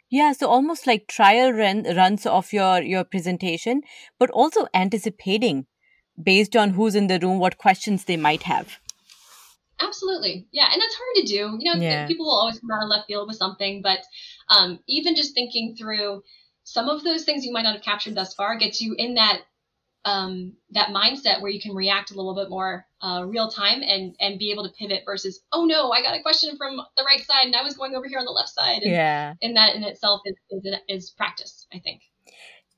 Yeah, 0.10 0.32
so 0.32 0.48
almost 0.48 0.88
like 0.88 1.08
trial 1.08 1.52
run, 1.52 1.84
runs 1.96 2.26
of 2.26 2.52
your 2.52 2.82
your 2.82 3.04
presentation, 3.04 3.82
but 4.18 4.30
also 4.32 4.68
anticipating 4.74 5.68
based 6.22 6.56
on 6.56 6.72
who's 6.72 6.96
in 6.96 7.08
the 7.08 7.20
room 7.20 7.40
what 7.40 7.58
questions 7.58 8.06
they 8.06 8.18
might 8.18 8.44
have. 8.44 8.80
Absolutely. 9.80 10.48
Yeah. 10.52 10.68
And 10.72 10.82
that's 10.82 10.96
hard 10.96 11.16
to 11.16 11.34
do. 11.34 11.58
You 11.60 11.74
know, 11.74 11.82
yeah. 11.82 12.08
people 12.08 12.26
will 12.26 12.38
always 12.38 12.60
come 12.60 12.72
out 12.72 12.84
of 12.84 12.90
left 12.90 13.08
field 13.08 13.28
with 13.28 13.38
something, 13.38 13.82
but 13.82 14.00
um, 14.50 14.80
even 14.88 15.16
just 15.16 15.34
thinking 15.34 15.76
through 15.78 16.24
some 16.64 16.90
of 16.90 17.04
those 17.04 17.24
things 17.24 17.46
you 17.46 17.54
might 17.54 17.64
not 17.64 17.76
have 17.76 17.84
captured 17.84 18.16
thus 18.16 18.34
far 18.34 18.58
gets 18.58 18.82
you 18.82 18.94
in 18.98 19.16
that 19.16 19.42
um, 20.06 20.54
that 20.72 20.90
mindset 20.90 21.42
where 21.42 21.52
you 21.52 21.62
can 21.62 21.76
react 21.76 22.12
a 22.12 22.16
little 22.16 22.36
bit 22.36 22.50
more 22.50 22.86
uh, 23.02 23.24
real 23.26 23.50
time 23.50 23.82
and 23.82 24.16
and 24.20 24.40
be 24.40 24.52
able 24.52 24.64
to 24.64 24.74
pivot 24.74 25.04
versus 25.06 25.42
oh 25.54 25.66
no 25.66 25.92
I 25.92 26.02
got 26.02 26.18
a 26.18 26.22
question 26.22 26.58
from 26.58 26.78
the 26.98 27.04
right 27.04 27.26
side 27.26 27.46
and 27.46 27.56
I 27.56 27.64
was 27.64 27.76
going 27.76 27.96
over 27.96 28.08
here 28.08 28.20
on 28.20 28.26
the 28.26 28.32
left 28.32 28.50
side 28.50 28.82
and, 28.82 28.92
yeah 28.92 29.34
and 29.42 29.56
that 29.56 29.76
in 29.76 29.84
itself 29.84 30.22
is, 30.26 30.36
is, 30.52 30.76
is 30.88 31.10
practice 31.12 31.68
I 31.74 31.80
think 31.80 32.02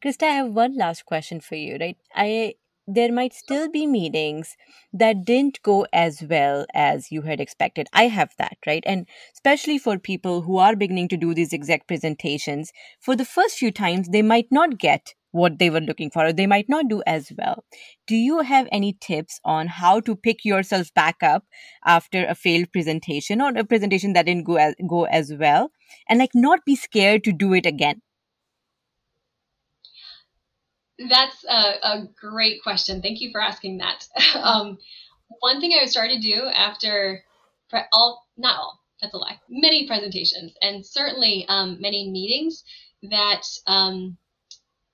Krista 0.04 0.24
I 0.24 0.32
have 0.32 0.52
one 0.52 0.78
last 0.78 1.06
question 1.06 1.40
for 1.40 1.56
you 1.56 1.78
right 1.80 1.98
I 2.16 2.56
there 2.88 3.12
might 3.12 3.34
still 3.34 3.70
be 3.70 3.86
meetings 3.86 4.56
that 4.92 5.24
didn't 5.24 5.62
go 5.64 5.86
as 5.94 6.24
well 6.24 6.66
as 6.74 7.12
you 7.12 7.22
had 7.22 7.40
expected. 7.40 7.88
I 7.94 8.08
have 8.08 8.34
that, 8.38 8.58
right? 8.66 8.84
And 8.86 9.08
especially 9.34 9.78
for 9.78 9.98
people 9.98 10.42
who 10.42 10.58
are 10.58 10.76
beginning 10.76 11.08
to 11.10 11.18
do 11.18 11.34
these 11.34 11.54
exec 11.54 11.88
presentations, 11.88 12.72
for 13.00 13.16
the 13.16 13.24
first 13.24 13.58
few 13.58 13.72
times, 13.72 14.10
they 14.10 14.22
might 14.22 14.48
not 14.52 14.78
get 14.78 15.14
what 15.32 15.60
they 15.60 15.70
were 15.70 15.80
looking 15.80 16.12
for, 16.12 16.26
or 16.26 16.34
they 16.34 16.48
might 16.48 16.70
not 16.70 16.88
do 16.88 17.02
as 17.08 17.32
well. 17.38 17.64
Do 18.08 18.16
you 18.16 18.40
have 18.40 18.68
any 18.72 18.94
tips 19.00 19.40
on 19.44 19.68
how 19.68 20.00
to 20.02 20.16
pick 20.16 20.46
yourself 20.46 20.94
back 20.94 21.24
up 21.24 21.46
after 21.86 22.26
a 22.26 22.36
failed 22.36 22.72
presentation 22.72 23.42
or 23.42 23.50
a 23.56 23.64
presentation 23.64 24.14
that 24.14 24.26
didn't 24.26 24.46
go 24.46 24.58
as, 24.58 24.76
go 24.88 25.06
as 25.06 25.34
well? 25.34 25.72
And 26.08 26.20
like 26.20 26.32
not 26.36 26.66
be 26.66 26.76
scared 26.76 27.24
to 27.26 27.32
do 27.32 27.54
it 27.54 27.66
again? 27.66 28.02
That's 31.10 31.44
a, 31.46 31.74
a, 31.84 32.10
great 32.20 32.62
question. 32.62 33.02
Thank 33.02 33.22
you 33.22 33.32
for 33.32 33.42
asking 33.42 33.80
that. 33.80 34.08
um, 34.36 34.78
one 35.40 35.60
thing 35.60 35.74
I 35.74 35.86
started 35.86 36.22
to 36.22 36.28
do 36.28 36.46
after 36.46 37.24
all, 37.92 38.28
not 38.38 38.58
all, 38.58 38.80
that's 39.02 39.14
a 39.14 39.18
lie, 39.18 39.40
many 39.50 39.88
presentations 39.88 40.54
and 40.62 40.86
certainly 40.86 41.46
um, 41.48 41.78
many 41.80 42.10
meetings 42.12 42.64
that 43.10 43.44
um, 43.66 44.18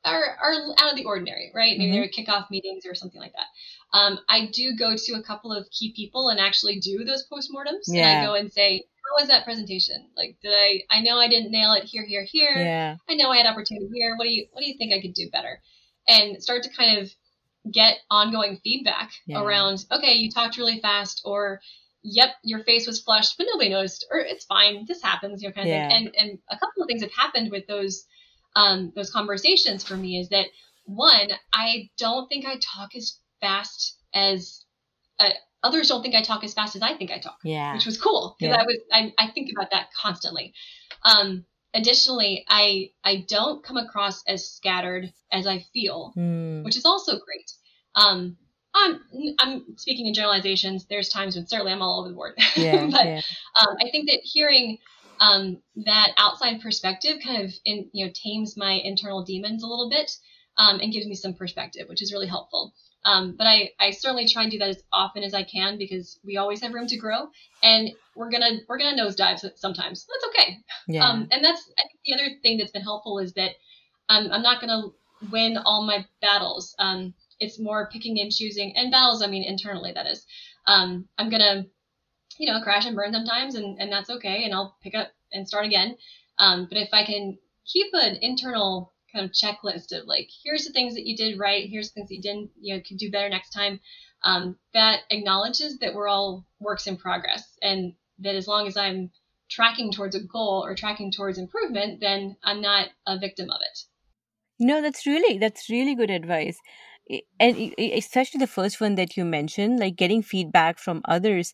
are, 0.08 0.38
are 0.42 0.54
out 0.78 0.92
of 0.92 0.98
the 0.98 1.06
ordinary, 1.06 1.52
right? 1.54 1.78
Maybe 1.78 1.92
mm-hmm. 1.92 2.02
they're 2.02 2.26
kickoff 2.26 2.50
meetings 2.50 2.86
or 2.86 2.96
something 2.96 3.22
like 3.22 3.34
that. 3.34 3.98
Um, 3.98 4.20
I 4.28 4.50
do 4.52 4.76
go 4.76 4.96
to 4.96 5.14
a 5.14 5.24
couple 5.24 5.54
of 5.54 5.70
key 5.72 5.94
people 5.96 6.30
and 6.30 6.40
actually 6.40 6.80
do 6.80 7.04
those 7.04 7.28
postmortems. 7.32 7.86
Yeah. 7.88 8.10
And 8.10 8.22
I 8.22 8.26
go 8.26 8.36
and 8.36 8.52
say, 8.52 8.84
how 9.06 9.22
was 9.22 9.30
that 9.30 9.46
presentation? 9.46 10.08
Like, 10.18 10.38
did 10.42 10.54
I, 10.54 10.82
I 10.90 11.02
know 11.02 11.18
I 11.18 11.30
didn't 11.30 11.52
nail 11.52 11.74
it 11.74 11.86
here, 11.86 12.06
here, 12.06 12.24
here. 12.24 12.52
Yeah. 12.56 12.96
I 13.10 13.16
know 13.16 13.32
I 13.32 13.38
had 13.38 13.46
opportunity 13.46 13.90
here. 13.94 14.16
What 14.18 14.26
do 14.26 14.32
you, 14.32 14.48
what 14.52 14.62
do 14.62 14.68
you 14.68 14.78
think 14.78 14.94
I 14.94 15.02
could 15.02 15.14
do 15.14 15.30
better? 15.30 15.62
and 16.08 16.42
start 16.42 16.64
to 16.64 16.70
kind 16.70 16.98
of 17.00 17.12
get 17.72 17.98
ongoing 18.10 18.60
feedback 18.64 19.12
yeah. 19.26 19.42
around 19.42 19.86
okay 19.92 20.14
you 20.14 20.32
talked 20.32 20.58
really 20.58 20.80
fast 20.80 21.22
or 21.26 21.60
yep 22.02 22.30
your 22.44 22.64
face 22.64 22.88
was 22.88 23.02
flushed 23.02 23.38
but 23.38 23.48
nobody 23.52 23.70
noticed 23.70 24.06
or 24.10 24.20
it's 24.20 24.46
fine 24.46 24.86
this 24.88 25.02
happens 25.02 25.42
you 25.42 25.50
know 25.50 25.54
kind 25.54 25.68
of 25.68 25.74
yeah. 25.74 25.90
thing 25.90 25.98
and 25.98 26.16
and 26.18 26.40
a 26.50 26.58
couple 26.58 26.82
of 26.82 26.88
things 26.88 27.02
have 27.02 27.12
happened 27.12 27.52
with 27.52 27.68
those 27.68 28.06
um 28.56 28.92
those 28.96 29.12
conversations 29.12 29.84
for 29.84 29.96
me 29.96 30.20
is 30.20 30.30
that 30.30 30.48
one 30.86 31.30
i 31.54 31.90
don't 31.98 32.28
think 32.28 32.46
i 32.46 32.56
talk 32.56 32.96
as 32.96 33.20
fast 33.42 33.98
as 34.14 34.64
uh, 35.20 35.30
others 35.64 35.90
don't 35.90 36.02
think 36.02 36.16
i 36.16 36.22
talk 36.22 36.44
as 36.44 36.54
fast 36.54 36.76
as 36.76 36.82
i 36.82 36.94
think 36.94 37.12
i 37.12 37.20
talk 37.20 37.38
yeah 37.44 37.74
which 37.74 37.86
was 37.86 38.00
cool 38.00 38.36
because 38.40 38.56
yeah. 38.56 38.62
i 38.62 38.66
was 38.66 38.78
I, 38.92 39.14
I 39.18 39.32
think 39.32 39.50
about 39.52 39.72
that 39.72 39.88
constantly 40.00 40.54
um 41.04 41.46
additionally, 41.78 42.46
I 42.48 42.92
I 43.04 43.26
don't 43.28 43.64
come 43.64 43.78
across 43.78 44.24
as 44.28 44.50
scattered 44.50 45.14
as 45.32 45.48
I 45.48 45.66
feel, 45.74 46.14
mm. 46.18 46.64
which 46.64 46.78
is 46.78 46.86
also 46.86 47.14
great. 47.14 47.52
Um, 47.96 48.38
I'm 48.74 49.00
I'm 49.40 49.78
speaking 49.78 50.08
in 50.08 50.14
generalizations. 50.14 50.86
There's 50.90 51.10
times 51.10 51.36
when 51.36 51.48
certainly 51.48 51.72
I'm 51.72 51.82
all 51.82 52.02
over 52.02 52.10
the 52.10 52.16
board, 52.16 52.34
yeah, 52.56 52.88
but 52.92 53.06
yeah. 53.06 53.22
Um, 53.62 53.76
I 53.80 53.90
think 53.92 54.10
that 54.10 54.20
hearing 54.24 54.80
um, 55.20 55.62
that 55.86 56.12
outside 56.18 56.62
perspective 56.62 57.18
kind 57.24 57.44
of 57.44 57.54
in, 57.66 57.90
you 57.94 58.06
know 58.06 58.12
tames 58.14 58.58
my 58.58 58.74
internal 58.84 59.24
demons 59.24 59.64
a 59.64 59.68
little 59.68 59.90
bit 59.90 60.12
um, 60.58 60.80
and 60.80 60.92
gives 60.92 61.06
me 61.06 61.16
some 61.16 61.34
perspective, 61.34 61.88
which 61.88 62.02
is 62.02 62.12
really 62.12 62.28
helpful. 62.28 62.74
Um, 63.06 63.36
but 63.38 63.48
I, 63.48 63.72
I 63.80 63.92
certainly 63.92 64.28
try 64.28 64.44
and 64.44 64.52
do 64.52 64.58
that 64.58 64.70
as 64.70 64.84
often 64.92 65.24
as 65.24 65.34
I 65.34 65.44
can 65.44 65.78
because 65.78 66.20
we 66.26 66.38
always 66.38 66.62
have 66.62 66.74
room 66.74 66.88
to 66.88 66.98
grow, 66.98 67.30
and 67.64 67.92
we're 68.16 68.30
gonna 68.30 68.60
we're 68.68 68.78
gonna 68.78 69.02
nosedive 69.02 69.50
sometimes. 69.56 70.06
That's 70.06 70.36
okay. 70.36 70.58
Yeah. 70.88 71.08
Um, 71.08 71.28
and 71.32 71.44
that's 71.44 71.72
the 72.06 72.14
other 72.14 72.30
thing 72.42 72.58
that's 72.58 72.72
been 72.72 72.82
helpful 72.82 73.20
is 73.20 73.34
that 73.34 73.52
um, 74.10 74.30
I'm 74.32 74.42
not 74.42 74.60
gonna 74.60 74.88
win 75.32 75.58
all 75.58 75.86
my 75.86 76.06
battles. 76.22 76.76
Um, 76.80 77.14
it's 77.40 77.60
more 77.60 77.90
picking 77.92 78.20
and 78.20 78.32
choosing, 78.32 78.76
and 78.76 78.92
battles 78.92 79.22
I 79.22 79.28
mean 79.28 79.44
internally. 79.44 79.94
That 79.94 80.08
is, 80.08 80.26
um, 80.66 81.08
I'm 81.18 81.30
gonna 81.30 81.66
you 82.40 82.52
know 82.52 82.62
crash 82.62 82.86
and 82.86 82.96
burn 82.96 83.14
sometimes, 83.14 83.56
and 83.56 83.80
and 83.80 83.92
that's 83.92 84.10
okay, 84.10 84.44
and 84.44 84.54
I'll 84.54 84.78
pick 84.82 84.96
up 84.96 85.10
and 85.32 85.48
start 85.48 85.66
again. 85.66 85.98
Um, 86.40 86.68
but 86.70 86.78
if 86.78 86.90
I 86.94 87.06
can 87.06 87.38
keep 87.66 87.88
an 87.94 88.18
internal 88.22 88.94
kind 89.12 89.26
of 89.26 89.32
checklist 89.32 89.98
of 89.98 90.06
like, 90.06 90.30
here's 90.44 90.66
the 90.66 90.74
things 90.74 90.94
that 90.96 91.06
you 91.06 91.16
did 91.16 91.40
right, 91.40 91.70
here's 91.70 91.90
the 91.90 91.94
things 91.94 92.10
that 92.10 92.16
you 92.16 92.22
didn't, 92.22 92.52
you 92.60 92.76
know, 92.76 92.82
could 92.88 92.98
do 92.98 93.12
better 93.12 93.30
next 93.30 93.52
time. 93.52 93.80
Um, 94.24 94.58
that 94.74 95.02
acknowledges 95.10 95.78
that 95.80 95.94
we're 95.94 96.08
all 96.08 96.46
works 96.60 96.88
in 96.88 96.98
progress, 96.98 97.58
and 97.62 97.94
that 98.20 98.36
as 98.36 98.48
long 98.48 98.68
as 98.68 98.76
I'm 98.78 99.12
tracking 99.50 99.92
towards 99.92 100.16
a 100.16 100.24
goal 100.24 100.64
or 100.66 100.76
tracking 100.76 101.12
towards 101.12 101.38
improvement, 101.38 102.02
then 102.02 102.36
I'm 102.44 102.62
not 102.62 102.90
a 103.06 103.18
victim 103.18 103.50
of 103.50 103.62
it. 103.62 103.80
No, 104.60 104.82
that's 104.82 105.06
really 105.06 105.38
that's 105.38 105.70
really 105.70 105.96
good 105.96 106.10
advice, 106.10 106.58
and 107.40 107.74
especially 107.78 108.40
the 108.40 108.48
first 108.48 108.82
one 108.82 108.96
that 108.96 109.16
you 109.16 109.24
mentioned, 109.24 109.80
like 109.80 109.96
getting 109.96 110.24
feedback 110.24 110.80
from 110.80 111.02
others. 111.06 111.54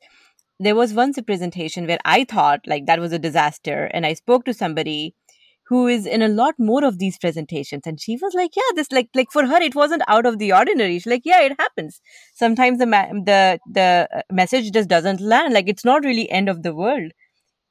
There 0.59 0.75
was 0.75 0.93
once 0.93 1.17
a 1.17 1.23
presentation 1.23 1.87
where 1.87 1.99
I 2.05 2.23
thought 2.25 2.61
like 2.67 2.85
that 2.85 2.99
was 2.99 3.11
a 3.11 3.19
disaster, 3.19 3.89
and 3.93 4.05
I 4.05 4.13
spoke 4.13 4.45
to 4.45 4.53
somebody 4.53 5.15
who 5.67 5.87
is 5.87 6.05
in 6.05 6.21
a 6.21 6.27
lot 6.27 6.55
more 6.59 6.83
of 6.83 6.99
these 6.99 7.17
presentations 7.17 7.83
and 7.85 7.99
she 7.99 8.17
was 8.21 8.33
like 8.33 8.51
yeah 8.55 8.71
this 8.75 8.91
like 8.91 9.09
like 9.15 9.31
for 9.31 9.45
her 9.45 9.61
it 9.61 9.75
wasn't 9.75 10.03
out 10.07 10.25
of 10.25 10.37
the 10.37 10.51
ordinary. 10.51 10.95
She's 10.95 11.05
like 11.05 11.21
yeah 11.25 11.41
it 11.41 11.53
happens. 11.59 12.01
Sometimes 12.33 12.79
the 12.79 12.85
ma- 12.85 13.13
the 13.25 13.59
the 13.71 14.07
uh, 14.13 14.21
message 14.31 14.71
just 14.71 14.89
doesn't 14.89 15.21
land 15.21 15.53
like 15.53 15.69
it's 15.69 15.85
not 15.85 16.03
really 16.03 16.29
end 16.29 16.49
of 16.49 16.63
the 16.63 16.75
world. 16.75 17.11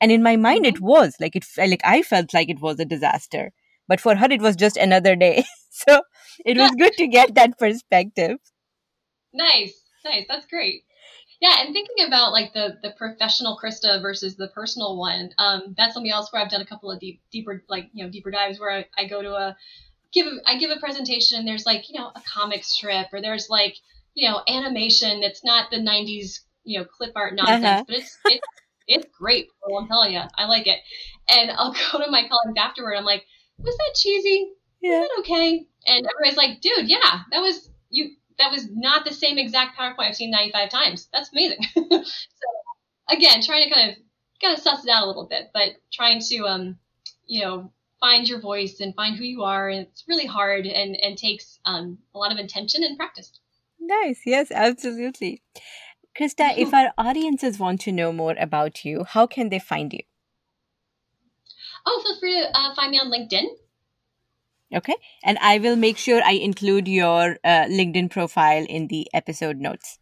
And 0.01 0.11
in 0.11 0.23
my 0.23 0.37
mind 0.37 0.66
it 0.66 0.77
mm-hmm. 0.77 0.87
was 0.87 1.16
like 1.21 1.37
it 1.37 1.45
like 1.57 1.83
i 1.85 2.03
felt 2.03 2.35
like 2.35 2.49
it 2.49 2.61
was 2.61 2.81
a 2.81 2.85
disaster. 2.85 3.53
But 3.88 4.01
for 4.01 4.16
her 4.16 4.31
it 4.31 4.40
was 4.40 4.57
just 4.57 4.77
another 4.77 5.16
day. 5.16 5.45
So 5.75 6.03
it 6.45 6.59
was 6.59 6.71
good 6.79 6.92
to 6.99 7.07
get 7.07 7.35
that 7.35 7.59
perspective. 7.59 8.37
Nice 9.33 9.81
nice 10.05 10.27
that's 10.29 10.47
great 10.47 10.83
yeah, 11.42 11.57
and 11.59 11.74
thinking 11.74 12.07
about 12.07 12.31
like 12.31 12.52
the 12.55 12.78
the 12.85 12.92
professional 12.96 13.59
Krista 13.61 14.00
versus 14.00 14.37
the 14.37 14.46
personal 14.46 14.96
one, 14.96 15.31
um, 15.38 15.74
that's 15.76 15.92
something 15.92 16.12
else 16.12 16.33
where 16.33 16.40
I've 16.40 16.50
done 16.50 16.61
a 16.61 16.66
couple 16.66 16.88
of 16.88 17.00
deep, 17.00 17.20
deeper 17.33 17.64
like 17.68 17.90
you 17.92 18.05
know 18.05 18.11
deeper 18.12 18.31
dives 18.31 18.61
where 18.61 18.70
I, 18.70 18.87
I 18.96 19.09
go 19.09 19.20
to 19.20 19.35
a 19.35 19.57
give 20.12 20.28
a, 20.28 20.38
I 20.46 20.57
give 20.57 20.70
a 20.70 20.78
presentation 20.78 21.40
and 21.40 21.48
there's 21.48 21.66
like 21.66 21.90
you 21.90 21.98
know 21.98 22.12
a 22.14 22.22
comic 22.33 22.62
strip 22.62 23.09
or 23.12 23.20
there's 23.20 23.50
like 23.50 23.74
you 24.14 24.31
know 24.31 24.40
animation 24.46 25.20
that's 25.20 25.44
not 25.44 25.68
the 25.72 25.78
90s 25.78 26.38
you 26.62 26.78
know 26.78 26.85
clip 26.85 27.11
art 27.16 27.35
nonsense, 27.35 27.64
uh-huh. 27.64 27.85
but 27.88 27.96
it's 27.96 28.18
it's 28.26 28.46
it's 28.87 29.07
great. 29.18 29.48
Well, 29.66 29.81
I'm 29.81 29.88
telling 29.88 30.12
you, 30.12 30.22
I 30.38 30.46
like 30.46 30.68
it. 30.68 30.78
And 31.28 31.50
I'll 31.50 31.72
go 31.92 31.98
to 31.98 32.09
my 32.09 32.22
colleagues 32.28 32.57
afterward. 32.57 32.94
I'm 32.94 33.05
like, 33.05 33.24
was 33.59 33.76
that 33.76 33.94
cheesy? 33.96 34.52
Yeah. 34.81 35.00
Was 35.00 35.09
that 35.09 35.20
okay? 35.22 35.66
And 35.88 36.07
everybody's 36.07 36.37
like, 36.37 36.61
dude, 36.61 36.88
yeah, 36.88 37.22
that 37.33 37.40
was 37.40 37.68
you 37.90 38.11
that 38.42 38.50
was 38.50 38.68
not 38.70 39.05
the 39.05 39.14
same 39.14 39.38
exact 39.38 39.78
PowerPoint 39.78 40.09
I've 40.09 40.16
seen 40.16 40.33
95 40.33 40.68
times. 40.68 41.09
That's 41.12 41.31
amazing. 41.33 41.64
so 41.74 42.05
again, 43.09 43.40
trying 43.42 43.68
to 43.68 43.74
kind 43.74 43.90
of 43.90 43.96
kind 44.42 44.57
of 44.57 44.62
suss 44.62 44.85
it 44.85 44.90
out 44.90 45.05
a 45.05 45.07
little 45.07 45.28
bit, 45.28 45.50
but 45.55 45.70
trying 45.92 46.20
to 46.20 46.38
um, 46.46 46.78
you 47.26 47.42
know, 47.42 47.72
find 48.00 48.28
your 48.28 48.40
voice 48.40 48.81
and 48.81 48.94
find 48.94 49.16
who 49.16 49.24
you 49.24 49.42
are. 49.42 49.68
And 49.68 49.87
it's 49.87 50.05
really 50.09 50.26
hard 50.26 50.66
and 50.66 50.96
and 50.96 51.16
takes 51.16 51.61
um, 51.64 51.98
a 52.14 52.18
lot 52.18 52.33
of 52.33 52.38
intention 52.38 52.83
and 52.83 52.96
practice. 52.96 53.33
Nice. 53.81 54.20
Yes, 54.26 54.50
absolutely. 54.50 55.42
Krista, 56.18 56.57
if 56.57 56.74
our 56.78 56.92
audiences 56.98 57.59
want 57.59 57.81
to 57.83 57.92
know 57.92 58.12
more 58.12 58.35
about 58.38 58.85
you, 58.85 59.05
how 59.05 59.26
can 59.26 59.48
they 59.48 59.59
find 59.59 59.92
you? 59.92 60.00
Oh, 61.87 62.00
feel 62.05 62.18
free 62.20 62.40
to 62.40 62.57
uh, 62.57 62.74
find 62.74 62.90
me 62.90 62.98
on 62.98 63.11
LinkedIn. 63.11 63.46
Okay. 64.74 64.96
And 65.22 65.38
I 65.40 65.58
will 65.58 65.76
make 65.76 65.98
sure 65.98 66.22
I 66.24 66.32
include 66.32 66.88
your 66.88 67.38
uh, 67.44 67.66
LinkedIn 67.66 68.11
profile 68.11 68.64
in 68.68 68.88
the 68.88 69.08
episode 69.12 69.58
notes. 69.58 69.98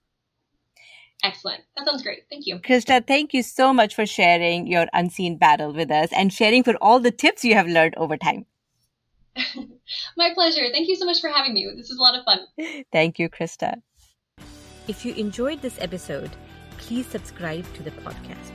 Excellent. 1.22 1.62
That 1.76 1.86
sounds 1.86 2.02
great. 2.02 2.20
Thank 2.30 2.46
you. 2.46 2.58
Krista, 2.60 3.06
thank 3.06 3.34
you 3.34 3.42
so 3.42 3.72
much 3.72 3.94
for 3.94 4.06
sharing 4.06 4.66
your 4.66 4.86
unseen 4.94 5.36
battle 5.36 5.72
with 5.72 5.90
us 5.90 6.10
and 6.12 6.32
sharing 6.32 6.62
for 6.62 6.76
all 6.80 6.98
the 6.98 7.10
tips 7.10 7.44
you 7.44 7.54
have 7.54 7.66
learned 7.66 7.94
over 7.96 8.16
time. 8.16 8.46
My 10.16 10.32
pleasure. 10.34 10.66
Thank 10.72 10.88
you 10.88 10.96
so 10.96 11.04
much 11.04 11.20
for 11.20 11.28
having 11.28 11.54
me. 11.54 11.70
This 11.76 11.90
is 11.90 11.98
a 11.98 12.02
lot 12.02 12.16
of 12.16 12.24
fun. 12.24 12.84
Thank 12.92 13.18
you, 13.18 13.28
Krista. 13.28 13.82
If 14.88 15.04
you 15.04 15.14
enjoyed 15.14 15.60
this 15.60 15.78
episode, 15.80 16.30
please 16.78 17.06
subscribe 17.06 17.66
to 17.74 17.82
the 17.82 17.90
podcast. 17.90 18.52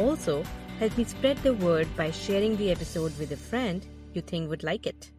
Also, 0.00 0.42
help 0.78 0.96
me 0.96 1.04
spread 1.04 1.36
the 1.38 1.54
word 1.54 1.86
by 1.96 2.10
sharing 2.10 2.56
the 2.56 2.70
episode 2.70 3.16
with 3.18 3.32
a 3.32 3.36
friend 3.36 3.86
you 4.14 4.22
think 4.22 4.48
would 4.48 4.64
like 4.64 4.86
it. 4.86 5.10